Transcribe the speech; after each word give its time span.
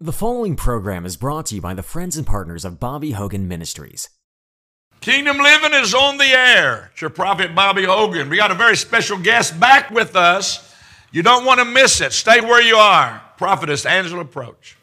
The 0.00 0.12
following 0.12 0.54
program 0.54 1.04
is 1.04 1.16
brought 1.16 1.46
to 1.46 1.56
you 1.56 1.60
by 1.60 1.74
the 1.74 1.82
friends 1.82 2.16
and 2.16 2.24
partners 2.24 2.64
of 2.64 2.78
Bobby 2.78 3.10
Hogan 3.10 3.48
Ministries. 3.48 4.10
Kingdom 5.00 5.38
Living 5.38 5.74
is 5.74 5.92
on 5.92 6.18
the 6.18 6.24
air. 6.24 6.90
It's 6.92 7.00
your 7.00 7.10
prophet 7.10 7.52
Bobby 7.52 7.82
Hogan. 7.82 8.30
We 8.30 8.36
got 8.36 8.52
a 8.52 8.54
very 8.54 8.76
special 8.76 9.18
guest 9.18 9.58
back 9.58 9.90
with 9.90 10.14
us. 10.14 10.72
You 11.10 11.24
don't 11.24 11.44
want 11.44 11.58
to 11.58 11.64
miss 11.64 12.00
it. 12.00 12.12
Stay 12.12 12.40
where 12.40 12.62
you 12.62 12.76
are. 12.76 13.20
Prophetess 13.38 13.84
Angela 13.86 14.24
Proach. 14.24 14.76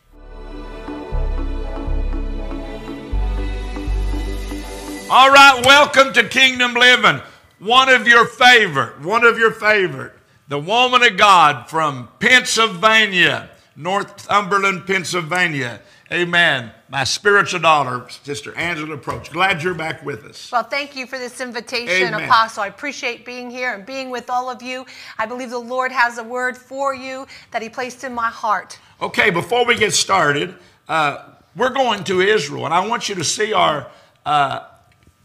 All 5.09 5.31
right, 5.31 5.61
welcome 5.65 6.11
to 6.11 6.27
Kingdom 6.27 6.73
Living. 6.73 7.21
One 7.59 7.87
of 7.87 8.05
your 8.05 8.25
favorite, 8.25 8.99
one 8.99 9.23
of 9.23 9.39
your 9.39 9.51
favorite, 9.51 10.11
the 10.49 10.59
woman 10.59 11.03
of 11.03 11.15
God 11.15 11.69
from 11.69 12.09
Pennsylvania, 12.19 13.49
Northumberland, 13.75 14.87
Pennsylvania. 14.87 15.81
Amen. 16.11 16.71
My 16.87 17.03
spiritual 17.03 17.59
daughter, 17.59 18.05
Sister 18.23 18.55
Angela 18.55 18.97
Proach. 18.97 19.31
Glad 19.31 19.63
you're 19.63 19.73
back 19.73 20.05
with 20.05 20.23
us. 20.23 20.51
Well, 20.51 20.63
thank 20.63 20.95
you 20.95 21.07
for 21.07 21.17
this 21.17 21.41
invitation, 21.41 22.13
Amen. 22.13 22.23
Apostle. 22.25 22.63
I 22.63 22.67
appreciate 22.67 23.25
being 23.25 23.49
here 23.49 23.73
and 23.73 23.85
being 23.85 24.11
with 24.11 24.29
all 24.29 24.49
of 24.49 24.61
you. 24.61 24.85
I 25.17 25.25
believe 25.25 25.49
the 25.49 25.57
Lord 25.57 25.91
has 25.91 26.17
a 26.17 26.23
word 26.23 26.55
for 26.55 26.93
you 26.93 27.27
that 27.51 27.61
He 27.61 27.69
placed 27.69 28.03
in 28.03 28.13
my 28.13 28.29
heart. 28.29 28.79
Okay, 29.01 29.29
before 29.29 29.65
we 29.65 29.75
get 29.75 29.93
started, 29.93 30.55
uh, 30.87 31.29
we're 31.55 31.73
going 31.73 32.03
to 32.05 32.21
Israel, 32.21 32.65
and 32.65 32.73
I 32.73 32.85
want 32.85 33.09
you 33.09 33.15
to 33.15 33.23
see 33.23 33.51
our 33.51 33.87
uh, 34.25 34.67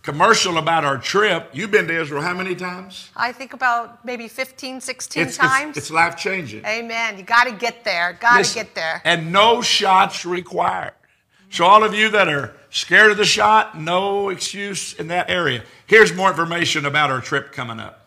commercial 0.03 0.59
about 0.59 0.85
our 0.85 0.99
trip. 0.99 1.51
You've 1.53 1.71
been 1.71 1.87
to 1.89 2.01
Israel 2.01 2.23
how 2.23 2.35
many 2.35 2.55
times? 2.55 3.11
I 3.17 3.33
think 3.33 3.53
about 3.53 4.05
maybe 4.05 4.29
15, 4.29 4.81
16 4.81 5.23
It's, 5.23 5.37
times. 5.37 5.77
it's, 5.77 5.91
life 5.91 6.17
changing. 6.17 6.65
Amen. 6.65 7.19
You 7.19 7.25
got 7.25 7.45
to 7.45 7.53
get 7.53 7.85
there. 7.85 8.17
Got 8.21 8.45
to 8.45 8.55
get 8.55 8.75
there. 8.75 9.03
And 9.05 9.33
no 9.33 9.63
shots 9.63 10.25
required. 10.25 10.93
So, 11.53 11.65
all 11.65 11.83
of 11.83 11.95
you 11.95 12.11
that 12.11 12.29
are 12.29 12.55
scared 12.71 13.11
of 13.11 13.17
the 13.17 13.25
shot, 13.25 13.79
no 13.79 14.29
excuse 14.29 14.95
in 14.95 15.09
that 15.09 15.29
area. 15.29 15.65
Here's 15.87 16.15
more 16.15 16.31
information 16.31 16.87
about 16.87 17.11
our 17.11 17.21
trip 17.21 17.51
coming 17.51 17.81
up. 17.81 18.00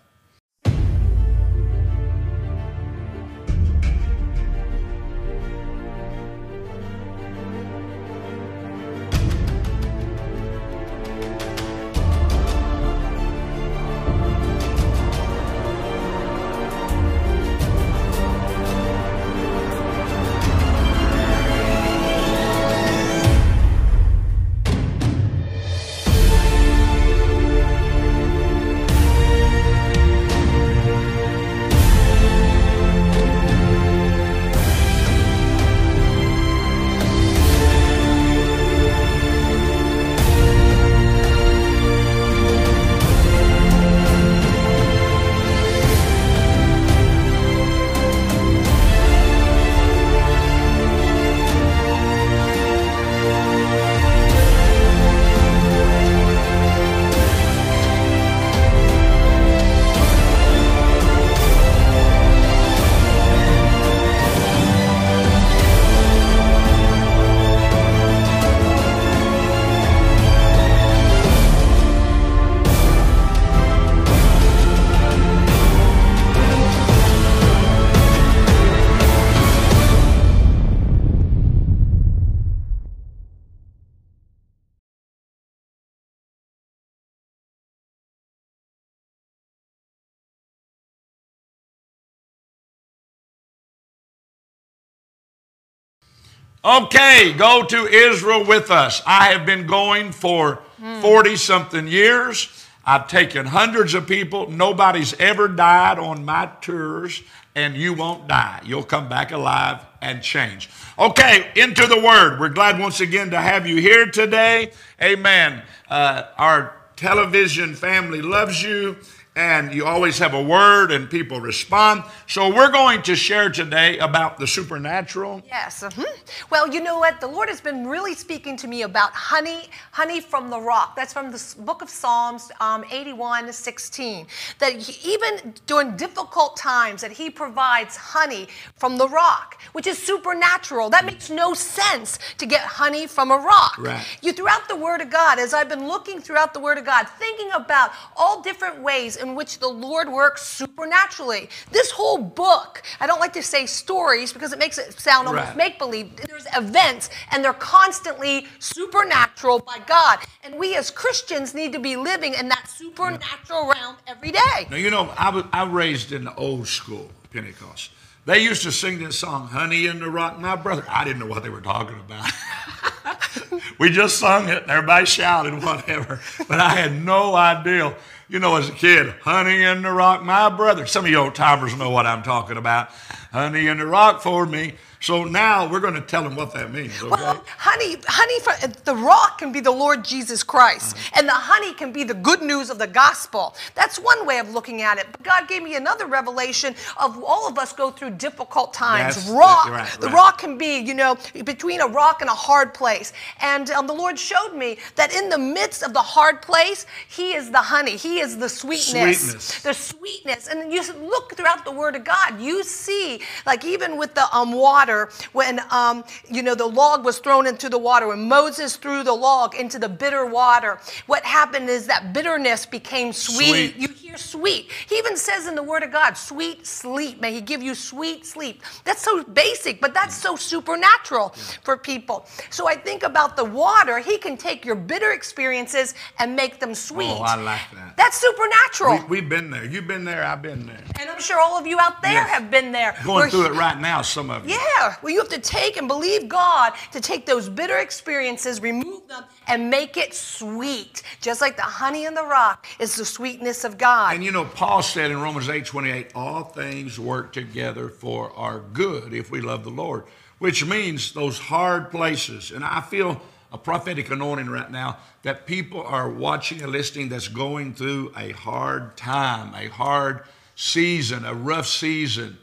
Okay, 96.66 97.34
go 97.34 97.66
to 97.66 97.88
Israel 97.88 98.46
with 98.46 98.72
us. 98.72 99.02
I 99.06 99.34
have 99.34 99.46
been 99.46 99.68
going 99.68 100.14
for 100.14 100.64
40 101.02 101.36
something 101.36 101.88
years. 101.90 102.66
I've 102.86 103.10
taken 103.10 103.48
hundreds 103.48 103.94
of 103.94 104.08
people. 104.08 104.50
Nobody's 104.50 105.14
ever 105.20 105.50
died 105.50 106.00
on 106.00 106.24
my 106.24 106.50
tours, 106.62 107.22
and 107.54 107.76
you 107.76 107.94
won't 107.94 108.30
die. 108.30 108.62
You'll 108.64 108.84
come 108.86 109.10
back 109.10 109.34
alive 109.34 109.86
and 110.02 110.22
change. 110.22 110.70
Okay, 110.98 111.52
into 111.58 111.86
the 111.86 112.00
Word. 112.00 112.40
We're 112.40 112.48
glad 112.48 112.80
once 112.80 113.02
again 113.02 113.32
to 113.32 113.42
have 113.42 113.68
you 113.68 113.82
here 113.82 114.06
today. 114.06 114.72
Amen. 115.02 115.64
Uh, 115.90 116.24
our 116.38 116.78
television 116.96 117.76
family 117.76 118.22
loves 118.22 118.64
you 118.64 118.96
and 119.36 119.74
you 119.74 119.86
always 119.86 120.20
have 120.20 120.34
a 120.34 120.42
word 120.42 120.92
and 120.92 121.10
people 121.10 121.40
respond. 121.42 122.04
So 122.28 122.54
we're 122.54 122.72
going 122.72 123.02
to 123.04 123.16
share 123.16 123.50
today 123.50 123.98
about 123.98 124.38
the 124.38 124.46
supernatural. 124.48 125.42
Yes. 125.48 125.84
mhm. 125.84 126.06
Well, 126.52 126.72
you 126.72 126.82
know 126.82 127.00
what? 127.00 127.20
The 127.20 127.28
Lord 127.28 127.50
has 127.50 127.60
been 127.60 127.88
really 127.88 128.14
speaking 128.14 128.56
to 128.58 128.68
me 128.68 128.84
about 128.84 129.12
honey, 129.14 129.70
honey 129.92 130.22
from 130.22 130.50
the 130.50 130.60
rock. 130.60 130.96
That's 130.96 131.14
from 131.14 131.32
the 131.32 131.56
book 131.60 131.82
of 131.82 131.90
Psalms, 131.90 132.52
um, 132.60 132.86
81 132.92 133.52
16. 133.52 134.28
That 134.60 134.74
he- 134.74 135.12
even 135.14 135.56
during 135.66 135.96
difficult 135.98 136.56
times, 136.58 137.02
that 137.02 137.12
He 137.12 137.30
provides 137.30 137.96
honey 137.98 138.48
from 138.78 138.98
the 138.98 139.08
rock, 139.08 139.58
which 139.72 139.88
is 139.88 139.98
supernatural. 140.02 140.90
That 140.92 141.06
makes 141.06 141.30
no 141.30 141.54
sense 141.54 142.20
to 142.38 142.46
get 142.46 142.62
honey 142.62 143.08
from 143.08 143.32
a 143.32 143.38
rock. 143.38 143.76
Right. 143.80 144.06
You 144.22 144.34
throughout 144.34 144.68
the 144.68 144.76
Word 144.76 145.02
of 145.02 145.10
God, 145.10 145.40
as 145.40 145.54
I've 145.54 145.70
been 145.70 145.88
looking 145.88 146.22
throughout 146.22 146.54
the 146.54 146.60
Word 146.60 146.78
of 146.78 146.86
God, 146.86 147.08
thinking 147.18 147.50
about 147.54 147.92
all 148.16 148.42
different 148.42 148.82
ways 148.82 149.18
in 149.24 149.34
which 149.34 149.58
the 149.58 149.68
Lord 149.68 150.10
works 150.12 150.44
supernaturally. 150.48 151.50
This 151.72 151.90
whole 151.90 152.20
book, 152.20 152.84
I 153.00 153.08
don't 153.08 153.20
like 153.20 153.34
to 153.34 153.42
say 153.42 153.66
stories 153.66 154.32
because 154.32 154.54
it 154.54 154.60
makes 154.60 154.78
it 154.78 155.00
sound 155.00 155.28
almost 155.28 155.48
Right. 155.48 155.58
make 155.58 155.80
believe. 155.80 156.16
There's 156.18 156.46
events 156.56 157.10
and 157.32 157.44
they're 157.44 157.54
constantly 157.54 158.46
supernatural 158.60 159.60
by 159.60 159.80
God. 159.88 160.20
And 160.44 160.56
we 160.56 160.76
as 160.76 160.92
Christians 160.92 161.56
need 161.56 161.74
to 161.74 161.80
be 161.80 161.96
living 161.96 162.36
in 162.36 162.50
that 162.50 162.70
supernatural 162.70 163.68
realm 163.68 163.96
every 164.06 164.32
day. 164.32 164.68
Now, 164.70 164.76
you 164.78 164.92
know, 164.92 165.12
I 165.18 165.30
was 165.32 165.46
I 165.52 165.64
raised 165.64 166.12
in 166.12 166.26
the 166.26 166.36
old 166.36 166.68
school 166.68 167.10
Pentecost. 167.32 167.90
They 168.26 168.40
used 168.40 168.62
to 168.64 168.72
sing 168.72 169.00
this 169.00 169.20
song, 169.20 169.48
Honey 169.48 169.86
in 169.88 170.00
the 170.00 170.10
Rock. 170.10 170.40
My 170.40 170.56
brother, 170.56 170.86
I 170.88 171.04
didn't 171.04 171.20
know 171.20 171.26
what 171.26 171.44
they 171.44 171.50
were 171.50 171.60
talking 171.62 172.00
about. 172.00 172.32
we 173.80 173.90
just 173.90 174.18
sung 174.18 174.48
it 174.48 174.64
and 174.64 174.72
everybody 174.72 175.06
shouted, 175.06 175.62
whatever. 175.62 176.22
But 176.48 176.60
I 176.60 176.70
had 176.70 177.04
no 177.04 177.36
idea. 177.36 177.94
You 178.34 178.40
know, 178.40 178.56
as 178.56 178.68
a 178.68 178.72
kid, 178.72 179.14
Honey 179.22 179.62
in 179.62 179.84
the 179.84 179.92
Rock, 179.92 180.24
my 180.24 180.50
brother. 180.50 180.88
Some 180.88 181.06
of 181.06 181.12
you 181.12 181.18
old 181.18 181.36
timers 181.36 181.78
know 181.78 181.92
what 181.92 182.08
I'm 182.08 182.24
talking 182.24 182.58
about. 182.58 182.90
Honey 183.32 183.68
in 183.68 183.78
the 183.78 183.86
Rock 183.86 184.24
for 184.24 184.48
me. 184.48 184.74
So 185.04 185.26
now 185.26 185.70
we're 185.70 185.82
going 185.82 185.96
to 185.96 186.02
tell 186.02 186.24
them 186.24 186.34
what 186.38 186.54
that 186.54 186.72
means, 186.72 186.94
okay? 187.04 187.10
Well, 187.10 187.44
honey, 187.58 187.98
honey, 188.08 188.40
from, 188.40 188.72
the 188.86 188.96
rock 188.96 189.38
can 189.38 189.52
be 189.52 189.60
the 189.60 189.70
Lord 189.70 190.06
Jesus 190.06 190.44
Christ, 190.44 190.96
Uh-huh. 190.96 191.12
and 191.20 191.28
the 191.28 191.34
honey 191.34 191.74
can 191.74 191.92
be 191.92 192.06
the 192.06 192.14
good 192.14 192.42
news 192.42 192.70
of 192.70 192.78
the 192.80 192.88
gospel. 192.88 193.54
That's 193.76 194.00
one 194.00 194.26
way 194.26 194.40
of 194.40 194.52
looking 194.52 194.82
at 194.82 194.98
it. 194.98 195.08
But 195.12 195.22
God 195.24 195.50
gave 195.50 195.62
me 195.62 195.76
another 195.76 196.06
revelation 196.06 196.74
of 196.96 197.22
all 197.22 197.50
of 197.50 197.60
us 197.60 197.74
go 197.74 197.92
through 197.92 198.12
difficult 198.12 198.74
times. 198.74 199.18
Yes, 199.18 199.30
rock, 199.30 199.70
right, 199.70 199.98
the 200.00 200.08
rock 200.08 200.38
can 200.38 200.58
be, 200.58 200.78
you 200.80 200.94
know, 200.94 201.18
between 201.44 201.82
a 201.82 201.88
rock 201.88 202.22
and 202.22 202.30
a 202.30 202.40
hard 202.50 202.74
place. 202.74 203.12
And 203.42 203.70
um, 203.72 203.88
the 203.88 203.94
Lord 204.04 204.18
showed 204.18 204.54
me 204.56 204.78
that 204.96 205.14
in 205.14 205.28
the 205.28 205.38
midst 205.38 205.84
of 205.84 205.92
the 205.92 206.06
hard 206.16 206.42
place, 206.42 206.86
He 207.10 207.34
is 207.34 207.52
the 207.52 207.66
honey. 207.76 207.98
He 207.98 208.22
is 208.22 208.38
the 208.38 208.48
sweetness, 208.48 209.20
Sweetness. 209.20 209.64
the 209.64 209.74
sweetness. 209.74 210.48
And 210.48 210.72
you 210.72 210.82
look 211.04 211.36
throughout 211.36 211.66
the 211.66 211.72
Word 211.82 211.98
of 211.98 212.06
God, 212.06 212.40
you 212.40 212.64
see, 212.64 213.20
like 213.46 213.66
even 213.66 213.98
with 213.98 214.14
the 214.16 214.34
um, 214.34 214.54
water, 214.54 214.93
when 215.34 215.60
um, 215.72 216.04
you 216.30 216.42
know 216.42 216.56
the 216.56 216.72
log 216.82 217.06
was 217.06 217.20
thrown 217.20 217.46
into 217.48 217.70
the 217.70 217.78
water, 217.78 218.08
when 218.08 218.28
Moses 218.28 218.76
threw 218.78 219.04
the 219.04 219.14
log 219.14 219.56
into 219.56 219.78
the 219.80 219.90
bitter 219.90 220.26
water, 220.26 220.80
what 221.08 221.24
happened 221.24 221.70
is 221.70 221.88
that 221.88 222.14
bitterness 222.14 222.66
became 222.66 223.14
sweet. 223.14 223.50
Sweet. 223.50 223.76
You 223.78 223.90
sweet. 224.18 224.72
He 224.88 224.96
even 224.98 225.18
says 225.18 225.48
in 225.48 225.56
the 225.56 225.64
Word 225.64 225.84
of 225.84 225.92
God, 225.92 226.18
sweet 226.18 226.66
sleep. 226.66 227.20
May 227.22 227.34
He 227.34 227.42
give 227.42 227.62
you 227.64 227.76
sweet 227.76 228.26
sleep. 228.26 228.62
That's 228.84 229.02
so 229.02 229.24
basic, 229.24 229.82
but 229.82 229.94
that's 229.94 230.16
so 230.16 230.36
supernatural 230.36 231.30
for 231.64 231.78
people. 231.78 232.26
So 232.50 232.68
I 232.68 232.76
think 232.76 233.04
about 233.04 233.36
the 233.36 233.46
water. 233.46 234.00
He 234.00 234.18
can 234.18 234.38
take 234.38 234.66
your 234.66 234.76
bitter 234.76 235.12
experiences 235.12 235.94
and 236.20 236.36
make 236.36 236.60
them 236.60 236.72
oh, 236.72 236.74
sweet. 236.74 237.10
Oh, 237.20 237.22
I 237.24 237.36
like 237.36 237.62
that. 237.74 237.98
That's 237.98 238.18
supernatural. 238.18 239.06
We, 239.08 239.20
have 239.20 239.30
been 239.30 239.50
there. 239.50 239.66
You've 239.66 239.88
been 239.88 240.06
there. 240.06 240.24
I've 240.24 240.42
been 240.42 240.66
there. 240.66 240.84
and 241.00 241.10
I'm 241.10 241.20
sure 241.20 241.40
all 241.40 241.58
of 241.58 241.66
you 241.68 241.80
out 241.80 242.02
there 242.02 242.14
Yes. 242.14 242.30
have 242.30 242.52
been 242.52 242.72
there. 242.72 242.96
Going 243.06 243.30
through 243.30 243.42
he- 243.42 243.48
it 243.48 243.54
right 243.54 243.80
now, 243.80 244.02
some 244.02 244.30
of 244.30 244.48
you. 244.48 244.56
yeah, 244.56 244.96
well, 245.02 245.12
you 245.14 245.20
have 245.20 245.30
to 245.30 245.40
take 245.40 245.78
and 245.78 245.88
believe 245.88 246.28
God 246.30 246.74
to 246.92 247.00
take 247.02 247.26
those 247.26 247.50
bitter 247.50 247.78
experiences, 247.78 248.62
remove 248.62 249.08
them, 249.08 249.24
and 249.48 249.70
make 249.70 249.98
it 249.98 250.14
sweet. 250.14 251.02
Just 251.22 251.42
like 251.42 251.56
the 251.56 251.62
honey 251.64 252.06
in 252.06 252.14
the 252.14 252.24
rock 252.26 252.68
is 252.80 252.96
the 252.96 253.06
sweetness 253.06 253.64
of 253.64 253.78
God. 253.78 254.03
And 254.12 254.24
you 254.24 254.32
know, 254.32 254.46
Paul 254.46 254.82
said 254.82 255.12
in 255.12 255.22
Romans 255.22 255.50
8 255.50 255.66
28, 255.66 256.12
all 256.16 256.44
things 256.44 257.00
work 257.00 257.32
together 257.34 257.90
for 257.90 258.32
our 258.34 258.60
good 258.60 259.14
if 259.14 259.32
we 259.32 259.42
love 259.42 259.64
the 259.64 259.70
Lord, 259.70 260.04
which 260.40 260.66
means 260.66 261.14
those 261.14 261.38
hard 261.38 261.92
places. 261.92 262.52
And 262.52 262.64
I 262.64 262.82
feel 262.82 263.22
a 263.52 263.58
prophetic 263.58 264.10
anointing 264.10 264.50
right 264.50 264.72
now 264.72 264.98
that 265.22 265.46
people 265.46 265.82
are 265.84 266.10
watching 266.10 266.62
and 266.62 266.72
listening 266.72 267.10
that's 267.10 267.28
going 267.28 267.76
through 267.76 268.12
a 268.18 268.32
hard 268.32 268.98
time, 268.98 269.54
a 269.54 269.68
hard 269.68 270.24
season, 270.56 271.24
a 271.24 271.34
rough 271.34 271.68
season. 271.68 272.38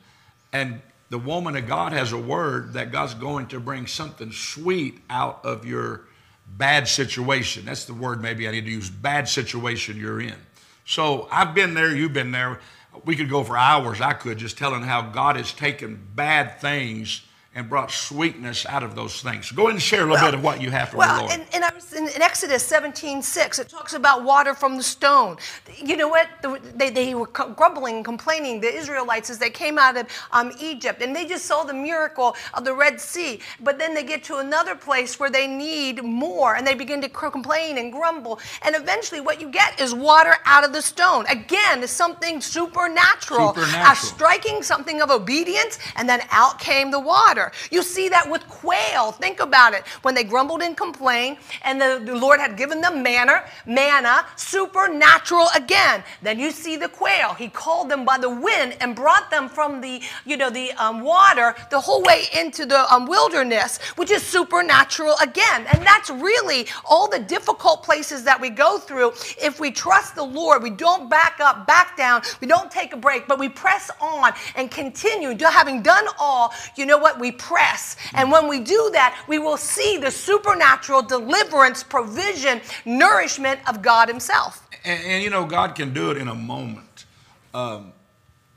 And 0.52 0.80
the 1.10 1.18
woman 1.18 1.56
of 1.56 1.66
God 1.66 1.92
has 1.92 2.12
a 2.12 2.18
word 2.18 2.74
that 2.74 2.92
God's 2.92 3.14
going 3.14 3.48
to 3.48 3.58
bring 3.58 3.88
something 3.88 4.30
sweet 4.30 5.00
out 5.10 5.44
of 5.44 5.66
your 5.66 6.02
bad 6.46 6.86
situation. 6.86 7.64
That's 7.64 7.84
the 7.84 7.94
word 7.94 8.22
maybe 8.22 8.46
I 8.46 8.52
need 8.52 8.64
to 8.64 8.70
use 8.70 8.88
bad 8.88 9.28
situation 9.28 9.96
you're 9.96 10.20
in. 10.20 10.36
So 10.85 11.29
I've 11.31 11.55
been 11.55 11.75
there, 11.75 11.94
you've 11.94 12.12
been 12.12 12.32
there. 12.32 12.61
We 13.05 13.17
could 13.17 13.31
go 13.31 13.44
for 13.44 13.56
hours. 13.56 14.00
I 14.00 14.12
could 14.12 14.38
just 14.38 14.59
telling 14.59 14.82
how 14.82 15.03
God 15.03 15.37
has 15.37 15.53
taken 15.53 16.09
bad 16.15 16.61
things 16.61 17.23
and 17.52 17.69
brought 17.69 17.91
sweetness 17.91 18.64
out 18.67 18.85
of 18.85 18.94
those 18.94 19.23
things. 19.23 19.50
Go 19.50 19.62
ahead 19.62 19.73
and 19.73 19.82
share 19.82 20.06
a 20.06 20.11
little 20.11 20.25
bit 20.25 20.35
of 20.35 20.44
what 20.44 20.61
you 20.62 20.70
have 20.70 20.91
from 20.91 20.99
well, 20.99 21.17
the 21.17 21.20
Lord. 21.23 21.32
and, 21.32 21.47
and 21.52 21.64
I 21.64 21.75
was 21.75 21.93
in, 21.93 22.06
in 22.06 22.23
Exodus 22.23 22.64
17 22.64 23.23
6, 23.23 23.58
it 23.58 23.69
talks 23.69 23.93
about 23.93 24.23
water 24.23 24.55
from 24.55 24.76
the 24.76 24.85
stone. 24.85 25.37
You 25.76 25.97
know 25.97 26.06
what? 26.06 26.29
The- 26.43 26.61
They, 26.76 26.91
they 26.91 27.12
were 27.12 27.26
grumbling 27.26 27.97
and 27.97 28.05
complaining, 28.05 28.61
the 28.61 28.73
Israelites, 28.73 29.31
as 29.31 29.38
they 29.38 29.50
came 29.50 29.79
out 29.79 29.97
of 29.97 30.06
um, 30.31 30.52
Egypt, 30.61 31.02
and 31.02 31.14
they 31.14 31.26
just 31.26 31.44
saw 31.44 31.64
the 31.64 31.75
miracle 31.75 32.37
of 32.55 32.64
the 32.64 32.73
Red 32.73 33.00
Sea. 33.00 33.41
But 33.58 33.81
then 33.81 33.94
they 33.94 34.05
get 34.05 34.23
to 34.25 34.37
another 34.37 34.76
place 34.76 35.19
where 35.19 35.31
they 35.31 35.49
need 35.49 36.05
more, 36.05 36.55
and 36.55 36.64
they 36.64 36.75
begin 36.75 37.00
to 37.00 37.08
complain 37.08 37.79
and 37.79 37.91
grumble. 37.91 38.38
And 38.62 38.76
eventually, 38.76 39.20
what 39.20 39.41
you 39.41 39.50
get 39.50 39.81
is 39.81 39.93
water 39.93 40.37
out 40.44 40.62
of 40.64 40.73
the 40.73 40.82
stone. 40.82 41.26
Again, 41.26 41.82
it's 41.82 41.91
something 41.91 42.41
supernatural. 42.41 43.55
Supernatural. 43.55 43.93
A 43.93 43.96
striking 43.96 44.62
something 44.62 45.03
of 45.03 45.11
obedience, 45.11 45.81
and 45.96 46.08
then 46.08 46.20
out 46.31 46.61
came 46.61 46.93
the 46.93 47.00
water. 47.00 47.39
You 47.70 47.82
see 47.82 48.08
that 48.08 48.31
with 48.31 48.46
quail. 48.48 49.12
Think 49.12 49.40
about 49.40 49.75
it. 49.75 49.87
When 50.02 50.14
they 50.14 50.25
grumbled 50.25 50.62
and 50.62 50.76
complained, 50.76 51.38
and 51.62 51.81
the, 51.81 52.02
the 52.04 52.16
Lord 52.16 52.40
had 52.40 52.56
given 52.56 52.81
them 52.81 53.02
manna, 53.02 53.44
manna, 53.66 54.26
supernatural 54.37 55.48
again. 55.54 56.02
Then 56.22 56.38
you 56.38 56.50
see 56.50 56.76
the 56.76 56.88
quail. 56.88 57.34
He 57.34 57.48
called 57.48 57.88
them 57.88 58.04
by 58.04 58.19
the 58.19 58.31
wind 58.31 58.76
and 58.81 58.94
brought 58.94 59.31
them 59.31 59.48
from 59.48 59.81
the, 59.81 60.02
you 60.25 60.37
know, 60.37 60.50
the 60.50 60.72
um, 60.72 61.00
water 61.02 61.54
the 61.70 61.81
whole 61.81 62.02
way 62.02 62.25
into 62.38 62.66
the 62.66 62.92
um, 62.92 63.06
wilderness, 63.06 63.78
which 63.96 64.10
is 64.10 64.22
supernatural 64.22 65.14
again. 65.22 65.66
And 65.72 65.84
that's 65.86 66.10
really 66.10 66.66
all 66.84 67.08
the 67.08 67.20
difficult 67.20 67.82
places 67.82 68.25
that 68.25 68.40
we 68.40 68.50
go 68.50 68.78
through. 68.78 69.12
If 69.40 69.60
we 69.60 69.70
trust 69.70 70.14
the 70.14 70.25
Lord, 70.25 70.62
we 70.62 70.70
don't 70.70 71.08
back 71.08 71.38
up, 71.40 71.66
back 71.66 71.96
down, 71.96 72.22
we 72.40 72.46
don't 72.46 72.70
take 72.70 72.93
a 72.93 72.96
break, 72.96 73.26
but 73.28 73.38
we 73.38 73.48
press 73.48 73.90
on 74.00 74.32
and 74.56 74.70
continue. 74.70 75.36
Having 75.50 75.82
done 75.82 76.06
all, 76.19 76.52
you 76.76 76.86
know 76.86 76.98
what? 76.98 77.19
We 77.19 77.30
press. 77.32 77.97
And 78.15 78.31
when 78.31 78.49
we 78.49 78.61
do 78.61 78.91
that, 78.93 79.25
we 79.29 79.38
will 79.38 79.56
see 79.56 79.97
the 79.97 80.11
supernatural 80.11 81.03
deliverance, 81.03 81.82
provision, 81.82 82.61
nourishment 82.85 83.61
of 83.69 83.82
God 83.82 84.09
Himself. 84.09 84.67
And, 84.85 85.03
and, 85.05 85.23
you 85.23 85.31
know, 85.31 85.44
God 85.44 85.75
can 85.75 85.93
do 85.93 86.11
it 86.11 86.17
in 86.17 86.29
a 86.29 86.35
moment. 86.35 87.05
Um, 87.53 87.93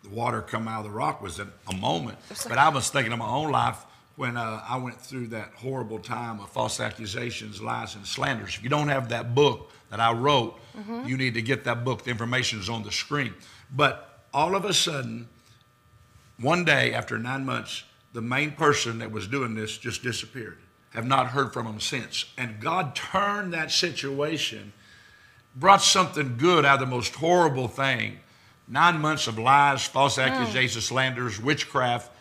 the 0.03 0.09
water 0.09 0.41
come 0.41 0.67
out 0.67 0.79
of 0.79 0.91
the 0.91 0.97
rock 0.97 1.21
was 1.21 1.39
in 1.39 1.49
a 1.67 1.75
moment. 1.75 2.17
But 2.47 2.57
I 2.57 2.69
was 2.69 2.89
thinking 2.89 3.13
of 3.13 3.19
my 3.19 3.27
own 3.27 3.51
life 3.51 3.85
when 4.15 4.37
uh, 4.37 4.63
I 4.67 4.77
went 4.77 4.99
through 4.99 5.27
that 5.27 5.51
horrible 5.55 5.99
time 5.99 6.39
of 6.39 6.49
false 6.49 6.79
accusations, 6.79 7.61
lies, 7.61 7.95
and 7.95 8.05
slanders. 8.05 8.55
If 8.55 8.63
you 8.63 8.69
don't 8.69 8.89
have 8.89 9.09
that 9.09 9.33
book 9.33 9.71
that 9.89 9.99
I 9.99 10.11
wrote, 10.11 10.59
you 11.05 11.17
need 11.17 11.33
to 11.35 11.41
get 11.41 11.63
that 11.65 11.83
book. 11.83 12.03
The 12.03 12.11
information 12.11 12.59
is 12.59 12.69
on 12.69 12.83
the 12.83 12.91
screen. 12.91 13.33
But 13.75 14.23
all 14.33 14.55
of 14.55 14.65
a 14.65 14.73
sudden, 14.73 15.27
one 16.39 16.65
day 16.65 16.93
after 16.93 17.17
nine 17.17 17.45
months, 17.45 17.83
the 18.13 18.21
main 18.21 18.51
person 18.51 18.99
that 18.99 19.11
was 19.11 19.27
doing 19.27 19.55
this 19.55 19.77
just 19.77 20.03
disappeared. 20.03 20.59
Have 20.91 21.05
not 21.05 21.27
heard 21.27 21.51
from 21.51 21.65
him 21.65 21.79
since. 21.79 22.25
And 22.37 22.59
God 22.59 22.95
turned 22.95 23.53
that 23.53 23.71
situation 23.71 24.73
brought 25.55 25.81
something 25.81 26.37
good 26.37 26.65
out 26.65 26.75
of 26.75 26.79
the 26.87 26.95
most 26.95 27.15
horrible 27.15 27.67
thing. 27.67 28.19
Nine 28.67 28.99
months 28.99 29.27
of 29.27 29.37
lies, 29.37 29.85
false 29.85 30.15
hmm. 30.15 30.21
accusations, 30.21 30.85
slanders, 30.85 31.39
witchcraft. 31.39 32.11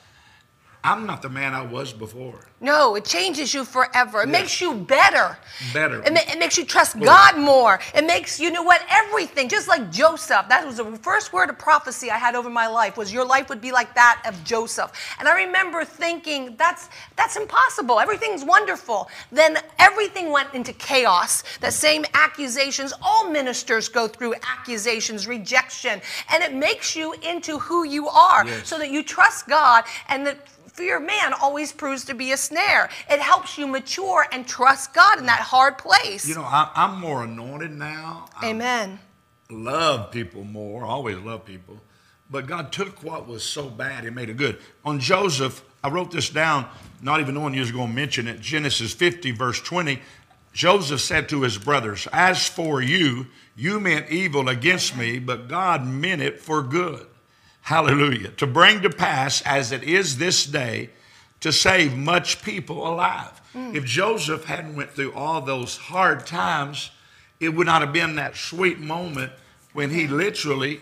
I'm 0.84 1.06
not 1.06 1.22
the 1.22 1.28
man 1.28 1.54
I 1.54 1.62
was 1.62 1.92
before. 1.92 2.48
No, 2.60 2.96
it 2.96 3.04
changes 3.04 3.54
you 3.54 3.64
forever. 3.64 4.22
It 4.22 4.28
makes 4.28 4.60
you 4.60 4.74
better. 4.74 5.36
Better. 5.72 6.02
It, 6.02 6.12
ma- 6.12 6.20
it 6.28 6.38
makes 6.40 6.56
you 6.58 6.64
trust 6.64 6.98
God 6.98 7.36
more. 7.38 7.78
It 7.94 8.04
makes 8.04 8.40
you 8.40 8.50
know 8.50 8.62
what 8.64 8.82
everything. 8.90 9.48
Just 9.48 9.68
like 9.68 9.90
Joseph. 9.92 10.46
That 10.48 10.66
was 10.66 10.76
the 10.78 10.84
first 10.98 11.32
word 11.32 11.50
of 11.50 11.58
prophecy 11.58 12.10
I 12.10 12.18
had 12.18 12.34
over 12.34 12.50
my 12.50 12.66
life. 12.66 12.96
Was 12.96 13.12
your 13.12 13.24
life 13.24 13.48
would 13.48 13.60
be 13.60 13.70
like 13.72 13.94
that 13.94 14.22
of 14.26 14.42
Joseph. 14.44 14.92
And 15.20 15.28
I 15.28 15.44
remember 15.44 15.84
thinking 15.84 16.54
that's 16.56 16.88
that's 17.16 17.36
impossible. 17.36 18.00
Everything's 18.00 18.44
wonderful. 18.44 19.08
Then 19.30 19.58
everything 19.78 20.30
went 20.32 20.52
into 20.54 20.72
chaos. 20.72 21.42
The 21.60 21.70
same 21.70 22.04
accusations. 22.14 22.92
All 23.02 23.28
ministers 23.30 23.88
go 23.88 24.08
through 24.08 24.34
accusations, 24.58 25.26
rejection, 25.28 26.00
and 26.32 26.42
it 26.42 26.52
makes 26.54 26.96
you 26.96 27.12
into 27.22 27.58
who 27.58 27.84
you 27.84 28.08
are, 28.08 28.44
Yes. 28.46 28.68
so 28.68 28.78
that 28.78 28.90
you 28.90 29.02
trust 29.04 29.46
God 29.48 29.84
and 30.08 30.26
that 30.26 30.38
fear 30.72 30.96
of 30.96 31.02
man 31.02 31.32
always 31.34 31.72
proves 31.72 32.04
to 32.06 32.14
be 32.14 32.32
a 32.32 32.36
snare. 32.36 32.88
It 33.08 33.20
helps 33.20 33.56
you 33.58 33.66
mature 33.66 34.26
and 34.32 34.46
trust 34.46 34.94
God 34.94 35.18
in 35.18 35.26
that 35.26 35.40
hard 35.40 35.78
place. 35.78 36.26
You 36.26 36.34
know, 36.34 36.42
I, 36.42 36.70
I'm 36.74 37.00
more 37.00 37.24
anointed 37.24 37.70
now. 37.70 38.26
I 38.36 38.48
Amen. 38.50 38.98
love 39.50 40.10
people 40.10 40.44
more, 40.44 40.84
always 40.84 41.18
love 41.18 41.44
people. 41.44 41.78
But 42.30 42.46
God 42.46 42.72
took 42.72 43.02
what 43.02 43.28
was 43.28 43.42
so 43.42 43.68
bad 43.68 44.04
and 44.04 44.16
made 44.16 44.30
it 44.30 44.38
good. 44.38 44.58
On 44.86 44.98
Joseph, 44.98 45.62
I 45.84 45.90
wrote 45.90 46.10
this 46.10 46.30
down, 46.30 46.66
not 47.02 47.20
even 47.20 47.34
knowing 47.34 47.52
you 47.52 47.60
was 47.60 47.72
going 47.72 47.88
to 47.88 47.94
mention 47.94 48.26
it. 48.26 48.40
Genesis 48.40 48.94
50, 48.94 49.32
verse 49.32 49.60
20. 49.60 50.00
Joseph 50.54 51.00
said 51.00 51.28
to 51.28 51.42
his 51.42 51.58
brothers, 51.58 52.08
As 52.12 52.46
for 52.46 52.80
you, 52.80 53.26
you 53.54 53.80
meant 53.80 54.10
evil 54.10 54.48
against 54.48 54.96
me, 54.96 55.18
but 55.18 55.48
God 55.48 55.86
meant 55.86 56.22
it 56.22 56.40
for 56.40 56.62
good. 56.62 57.06
Hallelujah. 57.62 58.28
To 58.32 58.46
bring 58.46 58.82
to 58.82 58.90
pass, 58.90 59.40
as 59.42 59.72
it 59.72 59.82
is 59.82 60.18
this 60.18 60.44
day, 60.44 60.90
to 61.40 61.52
save 61.52 61.96
much 61.96 62.42
people 62.42 62.86
alive. 62.86 63.40
Mm. 63.54 63.74
If 63.74 63.84
Joseph 63.84 64.44
hadn't 64.44 64.76
went 64.76 64.90
through 64.90 65.12
all 65.12 65.40
those 65.40 65.76
hard 65.76 66.26
times, 66.26 66.90
it 67.40 67.50
would 67.50 67.66
not 67.66 67.82
have 67.82 67.92
been 67.92 68.16
that 68.16 68.36
sweet 68.36 68.78
moment 68.78 69.32
when 69.72 69.90
he 69.90 70.06
mm. 70.06 70.10
literally 70.10 70.80